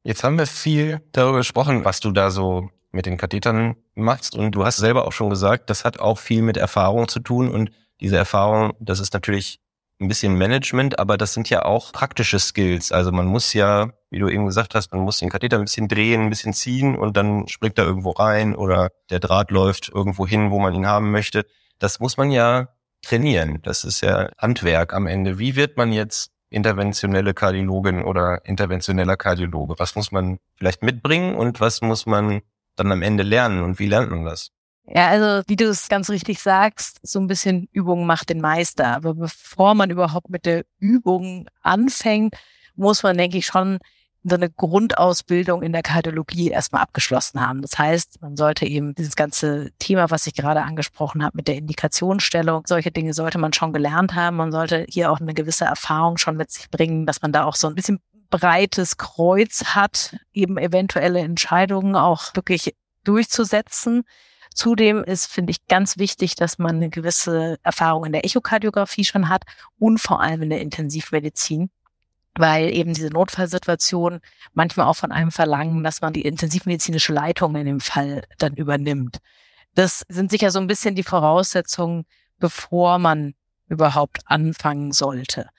[0.01, 4.35] Jetzt haben wir viel darüber gesprochen, was du da so mit den Kathetern machst.
[4.35, 7.51] Und du hast selber auch schon gesagt, das hat auch viel mit Erfahrung zu tun.
[7.51, 7.69] Und
[8.01, 9.59] diese Erfahrung, das ist natürlich
[10.01, 12.91] ein bisschen Management, aber das sind ja auch praktische Skills.
[12.91, 15.87] Also man muss ja, wie du eben gesagt hast, man muss den Katheter ein bisschen
[15.87, 20.25] drehen, ein bisschen ziehen und dann springt er irgendwo rein oder der Draht läuft irgendwo
[20.25, 21.45] hin, wo man ihn haben möchte.
[21.77, 22.69] Das muss man ja
[23.01, 23.59] trainieren.
[23.63, 25.39] Das ist ja Handwerk am Ende.
[25.39, 29.75] Wie wird man jetzt interventionelle Kardiologin oder interventioneller Kardiologe?
[29.77, 32.41] Was muss man vielleicht mitbringen und was muss man
[32.75, 34.51] dann am Ende lernen und wie lernt man das?
[34.89, 38.95] Ja, also wie du es ganz richtig sagst, so ein bisschen Übung macht den Meister.
[38.95, 42.35] Aber bevor man überhaupt mit der Übung anfängt,
[42.75, 43.79] muss man, denke ich, schon
[44.23, 47.61] so eine Grundausbildung in der Kardiologie erstmal abgeschlossen haben.
[47.61, 51.55] Das heißt, man sollte eben dieses ganze Thema, was ich gerade angesprochen habe, mit der
[51.55, 54.37] Indikationsstellung, solche Dinge sollte man schon gelernt haben.
[54.37, 57.55] Man sollte hier auch eine gewisse Erfahrung schon mit sich bringen, dass man da auch
[57.55, 57.99] so ein bisschen
[58.29, 64.03] breites Kreuz hat, eben eventuelle Entscheidungen auch wirklich durchzusetzen.
[64.53, 69.29] Zudem ist, finde ich, ganz wichtig, dass man eine gewisse Erfahrung in der Echokardiographie schon
[69.29, 69.43] hat
[69.77, 71.69] und vor allem in der Intensivmedizin
[72.37, 74.19] weil eben diese Notfallsituation
[74.53, 79.17] manchmal auch von einem verlangen, dass man die intensivmedizinische Leitung in dem Fall dann übernimmt.
[79.75, 82.05] Das sind sicher so ein bisschen die Voraussetzungen,
[82.39, 83.33] bevor man
[83.67, 85.49] überhaupt anfangen sollte.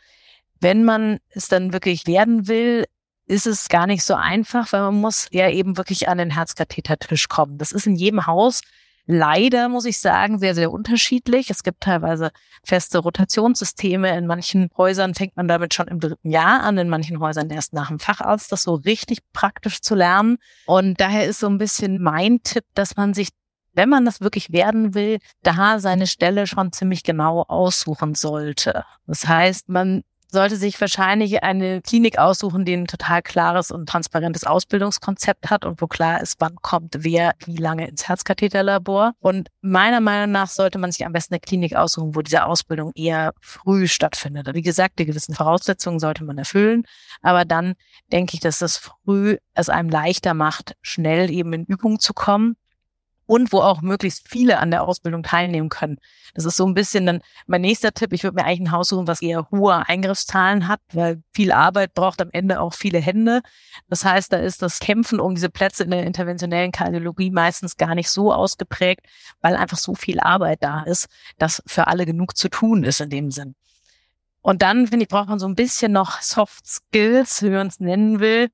[0.60, 2.84] Wenn man es dann wirklich werden will,
[3.26, 7.28] ist es gar nicht so einfach, weil man muss ja eben wirklich an den Herzkathetertisch
[7.28, 7.58] kommen.
[7.58, 8.62] Das ist in jedem Haus
[9.08, 11.50] leider, muss ich sagen, sehr, sehr unterschiedlich.
[11.50, 12.30] Es gibt teilweise
[12.62, 14.16] feste Rotationssysteme.
[14.16, 17.72] In manchen Häusern fängt man damit schon im dritten Jahr an, in manchen Häusern erst
[17.72, 20.36] nach dem Facharzt, das so richtig praktisch zu lernen.
[20.66, 23.30] Und daher ist so ein bisschen mein Tipp, dass man sich
[23.74, 28.84] wenn man das wirklich werden will, da seine Stelle schon ziemlich genau aussuchen sollte.
[29.06, 34.44] Das heißt, man sollte sich wahrscheinlich eine Klinik aussuchen, die ein total klares und transparentes
[34.44, 39.12] Ausbildungskonzept hat und wo klar ist, wann kommt wer wie lange ins Herzkatheterlabor.
[39.20, 42.92] Und meiner Meinung nach sollte man sich am besten eine Klinik aussuchen, wo diese Ausbildung
[42.94, 44.54] eher früh stattfindet.
[44.54, 46.84] Wie gesagt, die gewissen Voraussetzungen sollte man erfüllen.
[47.22, 47.74] Aber dann
[48.12, 52.56] denke ich, dass das früh es einem leichter macht, schnell eben in Übung zu kommen
[53.28, 55.98] und wo auch möglichst viele an der Ausbildung teilnehmen können.
[56.34, 58.14] Das ist so ein bisschen dann mein nächster Tipp.
[58.14, 61.92] Ich würde mir eigentlich ein Haus suchen, was eher hohe Eingriffszahlen hat, weil viel Arbeit
[61.92, 63.42] braucht am Ende auch viele Hände.
[63.88, 67.94] Das heißt, da ist das Kämpfen um diese Plätze in der interventionellen Kardiologie meistens gar
[67.94, 69.02] nicht so ausgeprägt,
[69.42, 73.10] weil einfach so viel Arbeit da ist, dass für alle genug zu tun ist in
[73.10, 73.54] dem Sinn.
[74.40, 77.78] Und dann, finde ich, braucht man so ein bisschen noch Soft Skills, wie man es
[77.78, 78.48] nennen will.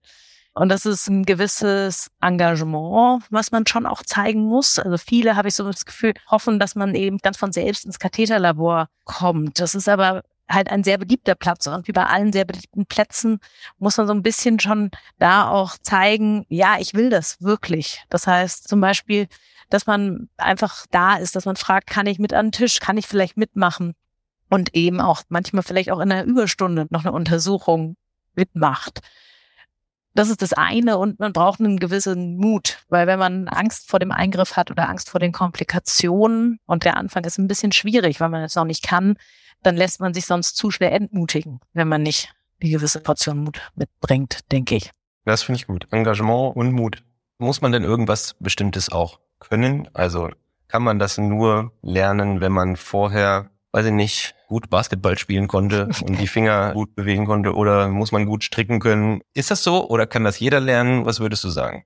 [0.54, 4.78] Und das ist ein gewisses Engagement, was man schon auch zeigen muss.
[4.78, 7.98] Also viele, habe ich so das Gefühl, hoffen, dass man eben ganz von selbst ins
[7.98, 9.58] Katheterlabor kommt.
[9.58, 11.66] Das ist aber halt ein sehr beliebter Platz.
[11.66, 13.40] Und wie bei allen sehr beliebten Plätzen
[13.78, 18.04] muss man so ein bisschen schon da auch zeigen, ja, ich will das wirklich.
[18.08, 19.26] Das heißt zum Beispiel,
[19.70, 22.96] dass man einfach da ist, dass man fragt, kann ich mit an den Tisch, kann
[22.96, 23.94] ich vielleicht mitmachen?
[24.50, 27.96] Und eben auch manchmal vielleicht auch in einer Überstunde noch eine Untersuchung
[28.36, 29.00] mitmacht.
[30.14, 33.98] Das ist das eine und man braucht einen gewissen Mut, weil wenn man Angst vor
[33.98, 38.20] dem Eingriff hat oder Angst vor den Komplikationen und der Anfang ist ein bisschen schwierig,
[38.20, 39.16] weil man es noch nicht kann,
[39.62, 43.60] dann lässt man sich sonst zu schwer entmutigen, wenn man nicht die gewisse Portion Mut
[43.74, 44.90] mitbringt, denke ich.
[45.24, 45.88] Das finde ich gut.
[45.90, 47.02] Engagement und Mut.
[47.38, 49.88] Muss man denn irgendwas Bestimmtes auch können?
[49.94, 50.30] Also
[50.68, 55.88] kann man das nur lernen, wenn man vorher weiß ich nicht, gut Basketball spielen konnte
[56.06, 59.20] und die Finger gut bewegen konnte oder muss man gut stricken können.
[59.34, 61.06] Ist das so oder kann das jeder lernen?
[61.06, 61.84] Was würdest du sagen?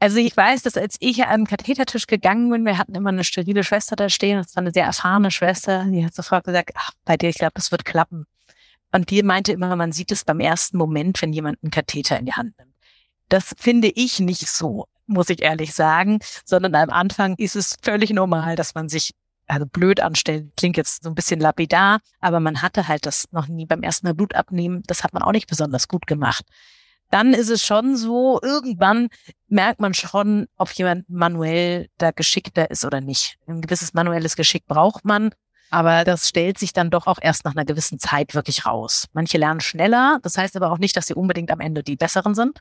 [0.00, 3.22] Also ich weiß, dass als ich an den Kathetertisch gegangen bin, wir hatten immer eine
[3.22, 6.90] sterile Schwester da stehen, das war eine sehr erfahrene Schwester, die hat sofort gesagt, ach,
[7.04, 8.24] bei dir, ich glaube, das wird klappen.
[8.90, 12.26] Und die meinte immer, man sieht es beim ersten Moment, wenn jemand einen Katheter in
[12.26, 12.74] die Hand nimmt.
[13.28, 18.10] Das finde ich nicht so, muss ich ehrlich sagen, sondern am Anfang ist es völlig
[18.10, 19.12] normal, dass man sich
[19.50, 23.48] also blöd anstellen, klingt jetzt so ein bisschen lapidar, aber man hatte halt das noch
[23.48, 24.82] nie beim ersten Mal Blut abnehmen.
[24.86, 26.44] Das hat man auch nicht besonders gut gemacht.
[27.10, 29.08] Dann ist es schon so, irgendwann
[29.48, 33.36] merkt man schon, ob jemand manuell da geschickter ist oder nicht.
[33.48, 35.30] Ein gewisses manuelles Geschick braucht man,
[35.70, 39.06] aber das stellt sich dann doch auch erst nach einer gewissen Zeit wirklich raus.
[39.12, 42.36] Manche lernen schneller, das heißt aber auch nicht, dass sie unbedingt am Ende die besseren
[42.36, 42.60] sind.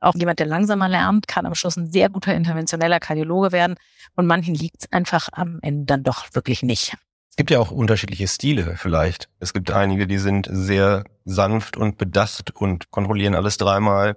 [0.00, 3.76] Auch jemand, der langsamer lernt, kann am Schluss ein sehr guter interventioneller Kardiologe werden.
[4.16, 6.96] Und manchen liegt es einfach am Ende dann doch wirklich nicht.
[7.28, 9.28] Es gibt ja auch unterschiedliche Stile vielleicht.
[9.38, 14.16] Es gibt einige, die sind sehr sanft und bedacht und kontrollieren alles dreimal.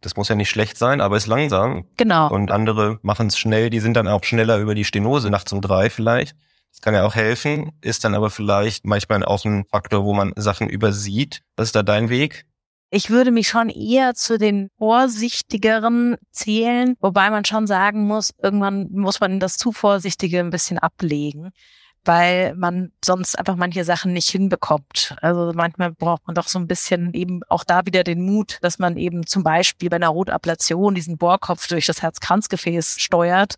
[0.00, 1.86] Das muss ja nicht schlecht sein, aber ist langsam.
[1.96, 2.28] Genau.
[2.30, 5.60] Und andere machen es schnell, die sind dann auch schneller über die Stenose nachts um
[5.60, 6.36] drei vielleicht.
[6.70, 10.32] Das kann ja auch helfen, ist dann aber vielleicht manchmal auch ein Faktor, wo man
[10.36, 11.42] Sachen übersieht.
[11.56, 12.46] Was ist da dein Weg?
[12.94, 18.90] Ich würde mich schon eher zu den vorsichtigeren zählen, wobei man schon sagen muss, irgendwann
[18.92, 21.52] muss man das zu vorsichtige ein bisschen ablegen,
[22.04, 25.16] weil man sonst einfach manche Sachen nicht hinbekommt.
[25.22, 28.78] Also manchmal braucht man doch so ein bisschen eben auch da wieder den Mut, dass
[28.78, 33.54] man eben zum Beispiel bei einer Rotablation diesen Bohrkopf durch das Herzkranzgefäß steuert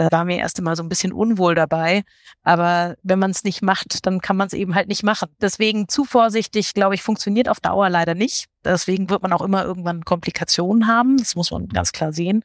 [0.00, 2.02] da war mir erst einmal so ein bisschen unwohl dabei.
[2.42, 5.28] Aber wenn man es nicht macht, dann kann man es eben halt nicht machen.
[5.40, 8.46] Deswegen zu vorsichtig, glaube ich, funktioniert auf Dauer leider nicht.
[8.64, 11.18] Deswegen wird man auch immer irgendwann Komplikationen haben.
[11.18, 12.42] Das muss man ganz klar sehen.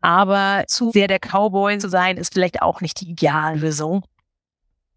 [0.00, 4.04] Aber zu sehr der Cowboy zu sein, ist vielleicht auch nicht die Ideallösung.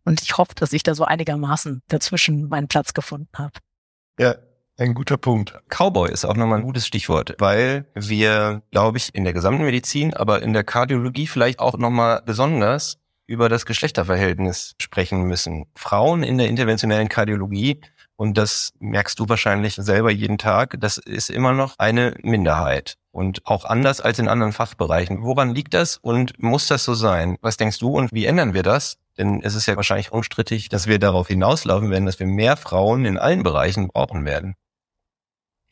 [0.05, 3.59] Und ich hoffe, dass ich da so einigermaßen dazwischen meinen Platz gefunden habe.
[4.17, 4.35] Ja,
[4.79, 5.53] ein guter Punkt.
[5.69, 10.13] Cowboy ist auch nochmal ein gutes Stichwort, weil wir, glaube ich, in der gesamten Medizin,
[10.13, 15.65] aber in der Kardiologie vielleicht auch nochmal besonders über das Geschlechterverhältnis sprechen müssen.
[15.75, 17.81] Frauen in der interventionellen Kardiologie,
[18.15, 22.95] und das merkst du wahrscheinlich selber jeden Tag, das ist immer noch eine Minderheit.
[23.11, 25.23] Und auch anders als in anderen Fachbereichen.
[25.23, 27.37] Woran liegt das und muss das so sein?
[27.41, 28.97] Was denkst du und wie ändern wir das?
[29.17, 33.05] Denn es ist ja wahrscheinlich unstrittig, dass wir darauf hinauslaufen werden, dass wir mehr Frauen
[33.05, 34.55] in allen Bereichen brauchen werden.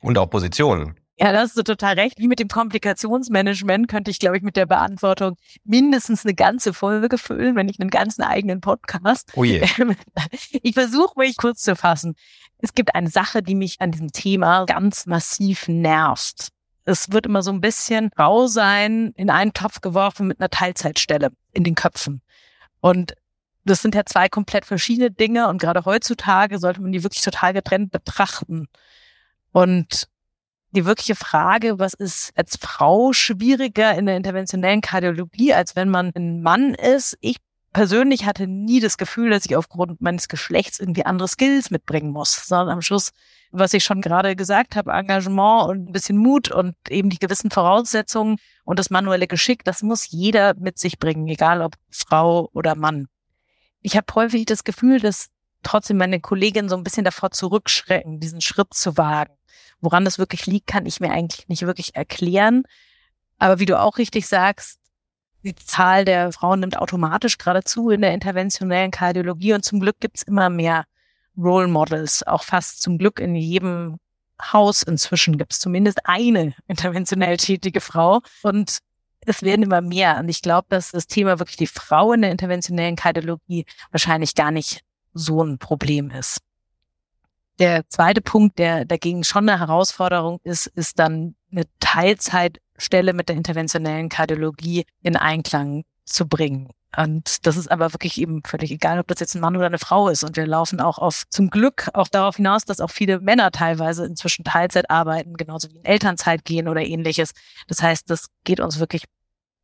[0.01, 0.95] Und auch Positionen.
[1.19, 2.19] Ja, da hast du total recht.
[2.19, 7.17] Wie mit dem Komplikationsmanagement könnte ich, glaube ich, mit der Beantwortung mindestens eine ganze Folge
[7.17, 9.31] füllen, wenn nicht einen ganzen eigenen Podcast.
[9.35, 9.65] Oh je.
[10.61, 12.13] Ich versuche mich kurz zu fassen.
[12.59, 16.49] Es gibt eine Sache, die mich an diesem Thema ganz massiv nervt.
[16.85, 21.31] Es wird immer so ein bisschen rau sein, in einen Topf geworfen mit einer Teilzeitstelle
[21.51, 22.21] in den Köpfen.
[22.79, 23.15] Und
[23.65, 27.53] das sind ja zwei komplett verschiedene Dinge und gerade heutzutage sollte man die wirklich total
[27.53, 28.67] getrennt betrachten.
[29.57, 30.07] Und
[30.69, 36.11] die wirkliche Frage, was ist als Frau schwieriger in der interventionellen Kardiologie, als wenn man
[36.15, 37.17] ein Mann ist?
[37.21, 37.37] Ich
[37.73, 42.35] persönlich hatte nie das Gefühl, dass ich aufgrund meines Geschlechts irgendwie andere Skills mitbringen muss,
[42.45, 43.13] sondern am Schluss,
[43.49, 47.49] was ich schon gerade gesagt habe, Engagement und ein bisschen Mut und eben die gewissen
[47.49, 52.75] Voraussetzungen und das manuelle Geschick, das muss jeder mit sich bringen, egal ob Frau oder
[52.75, 53.07] Mann.
[53.81, 55.29] Ich habe häufig das Gefühl, dass
[55.67, 59.33] trotzdem meine Kolleginnen so ein bisschen davor zurückschrecken, diesen Schritt zu wagen.
[59.81, 62.63] Woran das wirklich liegt, kann ich mir eigentlich nicht wirklich erklären.
[63.37, 64.79] Aber wie du auch richtig sagst,
[65.43, 69.99] die Zahl der Frauen nimmt automatisch gerade zu in der interventionellen Kardiologie und zum Glück
[69.99, 70.85] gibt's immer mehr
[71.37, 73.97] Role Models, auch fast zum Glück in jedem
[74.41, 78.79] Haus inzwischen gibt's zumindest eine interventionell tätige Frau und
[79.21, 80.17] es werden immer mehr.
[80.19, 84.51] Und ich glaube, dass das Thema wirklich die Frau in der interventionellen Kardiologie wahrscheinlich gar
[84.51, 84.81] nicht
[85.17, 86.39] so ein Problem ist.
[87.59, 93.35] Der zweite Punkt, der dagegen schon eine Herausforderung ist, ist dann eine Teilzeitstelle mit der
[93.35, 96.69] interventionellen Kardiologie in Einklang zu bringen.
[96.95, 99.77] Und das ist aber wirklich eben völlig egal, ob das jetzt ein Mann oder eine
[99.77, 100.23] Frau ist.
[100.23, 104.05] Und wir laufen auch auf, zum Glück auch darauf hinaus, dass auch viele Männer teilweise
[104.05, 107.31] inzwischen Teilzeit arbeiten, genauso wie in Elternzeit gehen oder ähnliches.
[107.67, 109.03] Das heißt, das geht uns wirklich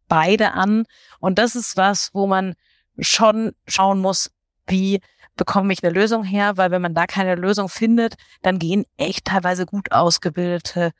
[0.07, 0.85] beide an.
[1.19, 2.53] Und das ist was, wo man
[2.99, 4.29] schon schauen muss,
[4.67, 4.99] wie
[5.35, 9.25] bekomme ich eine Lösung her, weil wenn man da keine Lösung findet, dann gehen echt
[9.25, 10.91] teilweise gut ausgebildete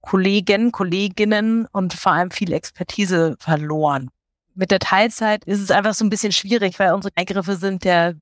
[0.00, 4.10] Kollegen, Kolleginnen und vor allem viel Expertise verloren.
[4.54, 8.12] Mit der Teilzeit ist es einfach so ein bisschen schwierig, weil unsere Eingriffe sind ja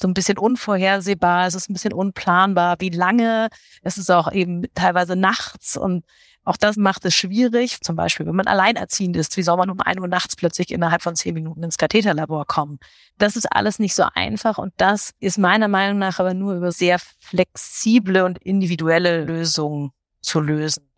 [0.00, 3.48] so ein bisschen unvorhersehbar, es ist ein bisschen unplanbar, wie lange,
[3.82, 6.04] es ist auch eben teilweise nachts und
[6.46, 7.80] auch das macht es schwierig.
[7.82, 11.02] Zum Beispiel, wenn man alleinerziehend ist, wie soll man um ein Uhr nachts plötzlich innerhalb
[11.02, 12.78] von zehn Minuten ins Katheterlabor kommen?
[13.18, 16.70] Das ist alles nicht so einfach und das ist meiner Meinung nach aber nur über
[16.70, 20.88] sehr flexible und individuelle Lösungen zu lösen.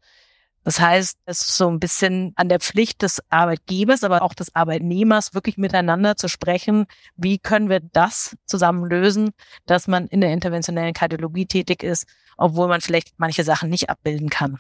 [0.65, 4.55] Das heißt, es ist so ein bisschen an der Pflicht des Arbeitgebers, aber auch des
[4.55, 6.85] Arbeitnehmers, wirklich miteinander zu sprechen.
[7.17, 9.31] Wie können wir das zusammen lösen,
[9.65, 12.07] dass man in der interventionellen Kardiologie tätig ist,
[12.37, 14.59] obwohl man vielleicht manche Sachen nicht abbilden kann?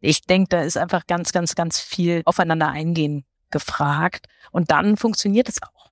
[0.00, 4.26] Ich denke, da ist einfach ganz, ganz, ganz viel aufeinander eingehen gefragt.
[4.50, 5.88] Und dann funktioniert es auch.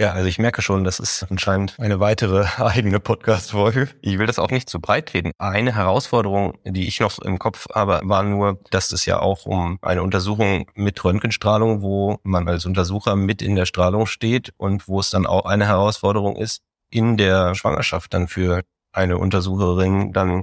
[0.00, 3.90] Ja, also ich merke schon, das ist anscheinend eine weitere eigene Podcast-Folge.
[4.02, 5.30] Ich will das auch nicht zu breit reden.
[5.38, 9.78] Eine Herausforderung, die ich noch im Kopf habe, war nur, dass es ja auch um
[9.82, 14.98] eine Untersuchung mit Röntgenstrahlung, wo man als Untersucher mit in der Strahlung steht und wo
[14.98, 20.42] es dann auch eine Herausforderung ist, in der Schwangerschaft dann für eine Untersucherin dann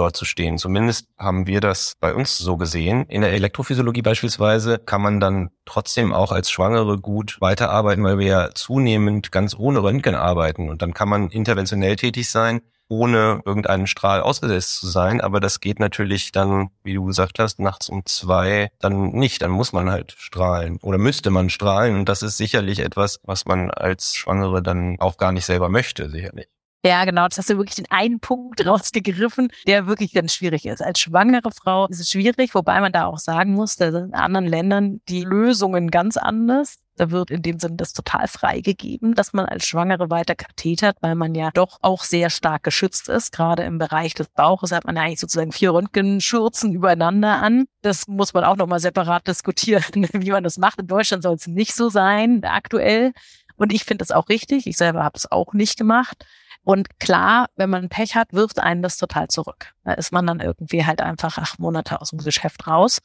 [0.00, 0.58] dort zu stehen.
[0.58, 3.04] Zumindest haben wir das bei uns so gesehen.
[3.06, 8.26] In der Elektrophysiologie beispielsweise kann man dann trotzdem auch als Schwangere gut weiterarbeiten, weil wir
[8.26, 10.70] ja zunehmend ganz ohne Röntgen arbeiten.
[10.70, 15.20] Und dann kann man interventionell tätig sein, ohne irgendeinen Strahl ausgesetzt zu sein.
[15.20, 19.42] Aber das geht natürlich dann, wie du gesagt hast, nachts um zwei dann nicht.
[19.42, 21.94] Dann muss man halt strahlen oder müsste man strahlen.
[21.94, 26.10] Und das ist sicherlich etwas, was man als Schwangere dann auch gar nicht selber möchte,
[26.10, 26.48] sicherlich.
[26.84, 27.28] Ja, genau.
[27.28, 30.82] Das hast du wirklich den einen Punkt rausgegriffen, der wirklich ganz schwierig ist.
[30.82, 34.14] Als schwangere Frau ist es schwierig, wobei man da auch sagen muss, da sind in
[34.14, 36.76] anderen Ländern die Lösungen ganz anders.
[36.96, 41.14] Da wird in dem Sinne das total freigegeben, dass man als Schwangere weiter kathetert, weil
[41.14, 43.32] man ja doch auch sehr stark geschützt ist.
[43.32, 47.64] Gerade im Bereich des Bauches hat man ja eigentlich sozusagen vier Röntgenschürzen übereinander an.
[47.80, 50.78] Das muss man auch nochmal separat diskutieren, wie man das macht.
[50.78, 53.12] In Deutschland soll es nicht so sein, aktuell.
[53.60, 54.66] Und ich finde das auch richtig.
[54.66, 56.24] Ich selber habe es auch nicht gemacht.
[56.62, 59.74] Und klar, wenn man Pech hat, wirft einen das total zurück.
[59.84, 63.00] Da ist man dann irgendwie halt einfach acht Monate aus dem Geschäft raus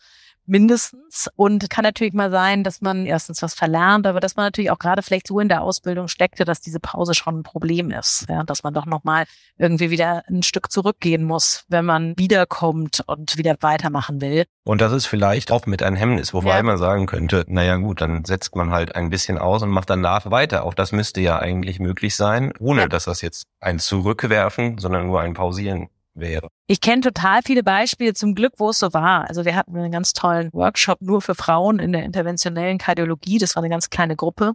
[0.47, 1.29] mindestens.
[1.35, 4.79] Und kann natürlich mal sein, dass man erstens was verlernt, aber dass man natürlich auch
[4.79, 8.25] gerade vielleicht so in der Ausbildung steckte, dass diese Pause schon ein Problem ist.
[8.29, 9.25] Ja, dass man doch nochmal
[9.57, 14.45] irgendwie wieder ein Stück zurückgehen muss, wenn man wiederkommt und wieder weitermachen will.
[14.63, 16.63] Und das ist vielleicht auch mit einem Hemmnis, wobei ja.
[16.63, 20.31] man sagen könnte, naja gut, dann setzt man halt ein bisschen aus und macht danach
[20.31, 20.63] weiter.
[20.65, 22.87] Auch das müsste ja eigentlich möglich sein, ohne ja.
[22.87, 26.49] dass das jetzt ein Zurückwerfen, sondern nur ein Pausieren wäre.
[26.67, 29.27] Ich kenne total viele Beispiele zum Glück, wo es so war.
[29.27, 33.37] Also wir hatten einen ganz tollen Workshop nur für Frauen in der interventionellen Kardiologie.
[33.37, 34.53] Das war eine ganz kleine Gruppe.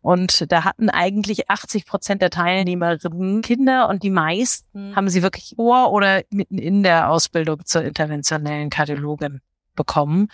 [0.00, 5.54] Und da hatten eigentlich 80 Prozent der Teilnehmerinnen Kinder und die meisten haben sie wirklich
[5.56, 9.40] vor oder mitten in der Ausbildung zur interventionellen Kardiologin
[9.74, 10.28] bekommen.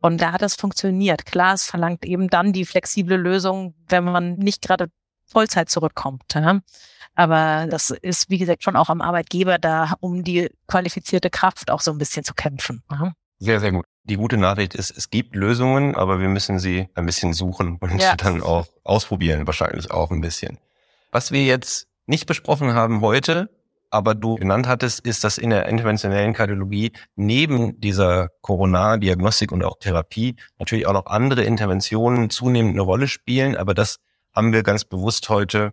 [0.00, 1.26] Und da hat das funktioniert.
[1.26, 4.90] Klar, es verlangt eben dann die flexible Lösung, wenn man nicht gerade
[5.26, 6.22] Vollzeit zurückkommt.
[6.34, 6.60] Ja?
[7.14, 11.80] Aber das ist, wie gesagt, schon auch am Arbeitgeber da, um die qualifizierte Kraft auch
[11.80, 12.82] so ein bisschen zu kämpfen.
[12.90, 13.12] Ja?
[13.38, 13.86] Sehr, sehr gut.
[14.04, 18.00] Die gute Nachricht ist, es gibt Lösungen, aber wir müssen sie ein bisschen suchen und
[18.00, 18.16] ja.
[18.16, 20.58] dann auch ausprobieren, wahrscheinlich auch ein bisschen.
[21.10, 23.50] Was wir jetzt nicht besprochen haben heute,
[23.90, 29.78] aber du genannt hattest, ist, dass in der interventionellen Kardiologie neben dieser Corona-Diagnostik und auch
[29.78, 33.96] Therapie natürlich auch noch andere Interventionen zunehmend eine Rolle spielen, aber das
[34.32, 35.72] haben wir ganz bewusst heute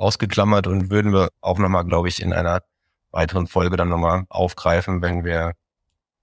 [0.00, 2.62] ausgeklammert und würden wir auch nochmal, glaube ich, in einer
[3.10, 5.52] weiteren Folge dann nochmal aufgreifen, wenn wir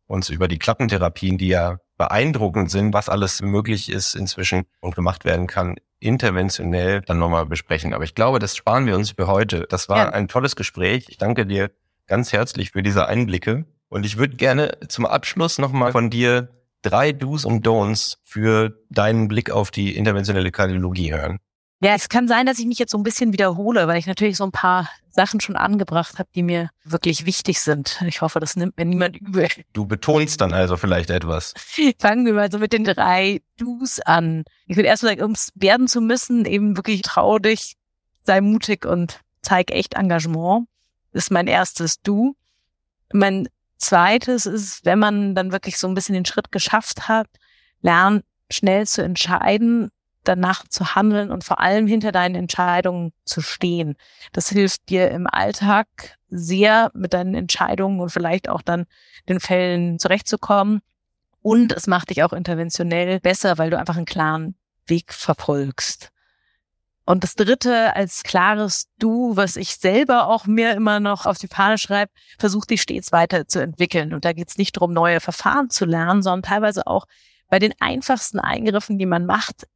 [0.07, 5.25] uns über die Klappentherapien, die ja beeindruckend sind, was alles möglich ist inzwischen und gemacht
[5.25, 7.93] werden kann, interventionell dann nochmal besprechen.
[7.93, 9.65] Aber ich glaube, das sparen wir uns für heute.
[9.69, 10.09] Das war ja.
[10.09, 11.07] ein tolles Gespräch.
[11.09, 11.71] Ich danke dir
[12.07, 13.65] ganz herzlich für diese Einblicke.
[13.89, 16.49] Und ich würde gerne zum Abschluss nochmal von dir
[16.82, 21.39] drei Do's und Don'ts für deinen Blick auf die interventionelle Kardiologie hören.
[21.80, 24.38] Ja, es kann sein, dass ich mich jetzt so ein bisschen wiederhole, weil ich natürlich
[24.38, 28.01] so ein paar Sachen schon angebracht habe, die mir wirklich wichtig sind.
[28.07, 29.47] Ich hoffe, das nimmt mir niemand übel.
[29.73, 31.53] Du betonst dann also vielleicht etwas.
[31.99, 34.43] Fangen wir mal so mit den drei Do's an.
[34.65, 37.75] Ich würde erst mal sagen, um es werden zu müssen, eben wirklich trau dich,
[38.23, 40.67] sei mutig und zeig echt Engagement.
[41.13, 42.36] Das ist mein erstes Do.
[43.13, 47.28] Mein zweites ist, wenn man dann wirklich so ein bisschen den Schritt geschafft hat,
[47.82, 49.91] lernen schnell zu entscheiden
[50.28, 53.95] danach zu handeln und vor allem hinter deinen Entscheidungen zu stehen.
[54.34, 55.88] Das hilft dir im Alltag
[56.30, 58.86] sehr mit deinen Entscheidungen und vielleicht auch dann
[59.30, 60.82] den Fällen zurechtzukommen.
[61.41, 64.55] Und es macht dich auch interventionell besser, weil du einfach einen klaren
[64.86, 66.11] Weg verfolgst.
[67.05, 71.47] Und das dritte als klares Du, was ich selber auch mir immer noch auf die
[71.47, 74.13] Fahne schreibe, versuch dich stets weiterzuentwickeln.
[74.13, 77.05] Und da geht es nicht darum, neue Verfahren zu lernen, sondern teilweise auch
[77.49, 79.67] bei den einfachsten Eingriffen, die man macht,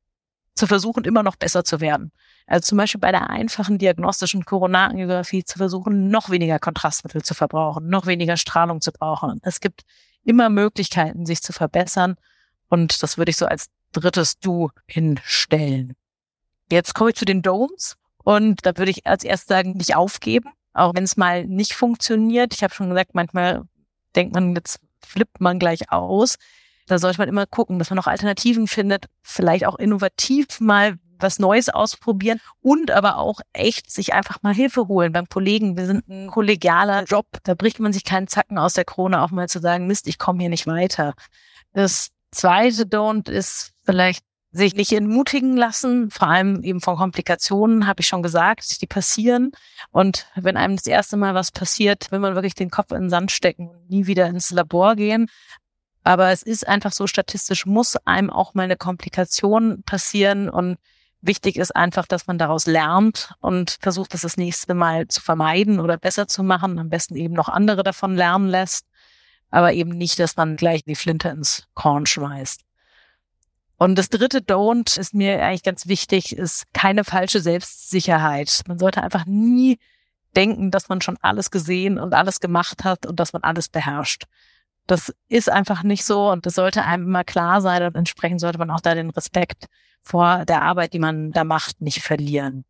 [0.55, 2.11] zu versuchen, immer noch besser zu werden.
[2.47, 7.87] Also zum Beispiel bei der einfachen diagnostischen Koronarangiographie zu versuchen, noch weniger Kontrastmittel zu verbrauchen,
[7.87, 9.39] noch weniger Strahlung zu brauchen.
[9.43, 9.83] Es gibt
[10.23, 12.15] immer Möglichkeiten, sich zu verbessern.
[12.69, 15.95] Und das würde ich so als drittes Du hinstellen.
[16.71, 17.97] Jetzt komme ich zu den Domes.
[18.23, 22.53] Und da würde ich als erstes sagen, nicht aufgeben, auch wenn es mal nicht funktioniert.
[22.53, 23.63] Ich habe schon gesagt, manchmal
[24.15, 26.35] denkt man, jetzt flippt man gleich aus.
[26.91, 31.39] Da sollte man immer gucken, dass man noch Alternativen findet, vielleicht auch innovativ mal was
[31.39, 35.77] Neues ausprobieren und aber auch echt sich einfach mal Hilfe holen beim Kollegen.
[35.77, 37.27] Wir sind ein kollegialer Job.
[37.43, 40.17] Da bricht man sich keinen Zacken aus der Krone, auch mal zu sagen, Mist, ich
[40.17, 41.13] komme hier nicht weiter.
[41.71, 48.01] Das zweite Don't ist vielleicht sich nicht entmutigen lassen, vor allem eben von Komplikationen, habe
[48.01, 49.51] ich schon gesagt, die passieren.
[49.91, 53.09] Und wenn einem das erste Mal was passiert, will man wirklich den Kopf in den
[53.09, 55.27] Sand stecken und nie wieder ins Labor gehen.
[56.03, 60.77] Aber es ist einfach so, statistisch muss einem auch mal eine Komplikation passieren und
[61.21, 65.79] wichtig ist einfach, dass man daraus lernt und versucht, das das nächste Mal zu vermeiden
[65.79, 66.79] oder besser zu machen.
[66.79, 68.87] Am besten eben noch andere davon lernen lässt,
[69.51, 72.61] aber eben nicht, dass man gleich die Flinte ins Korn schmeißt.
[73.77, 78.61] Und das dritte Don't ist mir eigentlich ganz wichtig, ist keine falsche Selbstsicherheit.
[78.67, 79.79] Man sollte einfach nie
[80.35, 84.25] denken, dass man schon alles gesehen und alles gemacht hat und dass man alles beherrscht.
[84.87, 88.57] Das ist einfach nicht so und das sollte einem immer klar sein und entsprechend sollte
[88.57, 89.67] man auch da den Respekt
[90.01, 92.65] vor der Arbeit, die man da macht, nicht verlieren.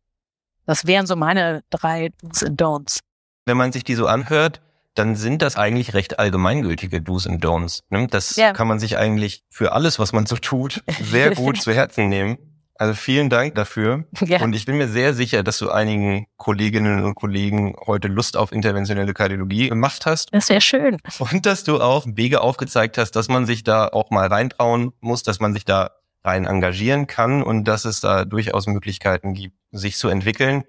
[0.66, 3.00] Das wären so meine drei Do's and Don'ts.
[3.46, 4.60] Wenn man sich die so anhört,
[4.94, 7.82] dann sind das eigentlich recht allgemeingültige Do's and Don'ts.
[7.88, 8.06] Ne?
[8.08, 8.52] Das ja.
[8.52, 12.38] kann man sich eigentlich für alles, was man so tut, sehr gut zu Herzen nehmen.
[12.82, 14.04] Also vielen Dank dafür.
[14.32, 14.40] Ja.
[14.40, 18.50] Und ich bin mir sehr sicher, dass du einigen Kolleginnen und Kollegen heute Lust auf
[18.50, 20.32] interventionelle Kardiologie gemacht hast.
[20.32, 20.96] Das wäre schön.
[21.18, 25.22] Und dass du auch Wege aufgezeigt hast, dass man sich da auch mal reintrauen muss,
[25.22, 25.90] dass man sich da
[26.24, 30.64] rein engagieren kann und dass es da durchaus Möglichkeiten gibt, sich zu entwickeln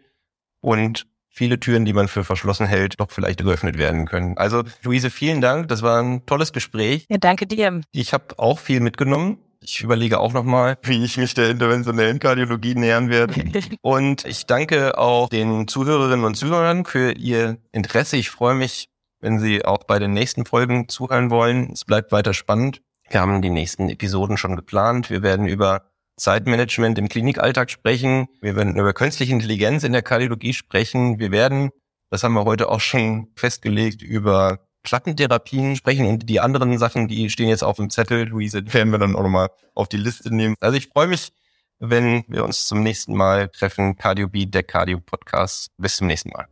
[0.61, 4.37] und viele Türen, die man für verschlossen hält, doch vielleicht geöffnet werden können.
[4.37, 5.67] Also Luise, vielen Dank.
[5.67, 7.05] Das war ein tolles Gespräch.
[7.09, 7.81] Ja, danke dir.
[7.91, 9.37] Ich habe auch viel mitgenommen.
[9.65, 13.33] Ich überlege auch nochmal, wie ich mich der interventionellen Kardiologie nähern werde.
[13.81, 18.17] Und ich danke auch den Zuhörerinnen und Zuhörern für ihr Interesse.
[18.17, 18.89] Ich freue mich,
[19.21, 21.71] wenn Sie auch bei den nächsten Folgen zuhören wollen.
[21.71, 22.81] Es bleibt weiter spannend.
[23.09, 25.09] Wir haben die nächsten Episoden schon geplant.
[25.09, 28.27] Wir werden über Zeitmanagement im Klinikalltag sprechen.
[28.41, 31.19] Wir werden über künstliche Intelligenz in der Kardiologie sprechen.
[31.19, 31.71] Wir werden,
[32.09, 37.29] das haben wir heute auch schon festgelegt, über Plattentherapien sprechen und die anderen Sachen, die
[37.29, 40.55] stehen jetzt auf dem Zettel, Luise, werden wir dann auch nochmal auf die Liste nehmen.
[40.59, 41.31] Also ich freue mich,
[41.79, 43.95] wenn wir uns zum nächsten Mal treffen.
[43.95, 45.71] Cardio Beat, der Cardio Podcast.
[45.77, 46.47] Bis zum nächsten Mal.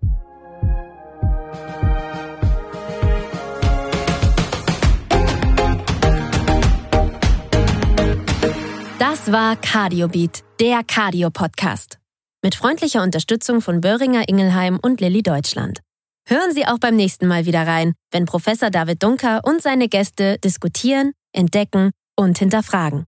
[8.97, 11.97] Das war Cardio Beat, der Cardio Podcast.
[12.41, 15.81] Mit freundlicher Unterstützung von Böhringer Ingelheim und Lilly Deutschland.
[16.31, 20.37] Hören Sie auch beim nächsten Mal wieder rein, wenn Professor David Dunker und seine Gäste
[20.37, 22.99] diskutieren, entdecken und hinterfragen.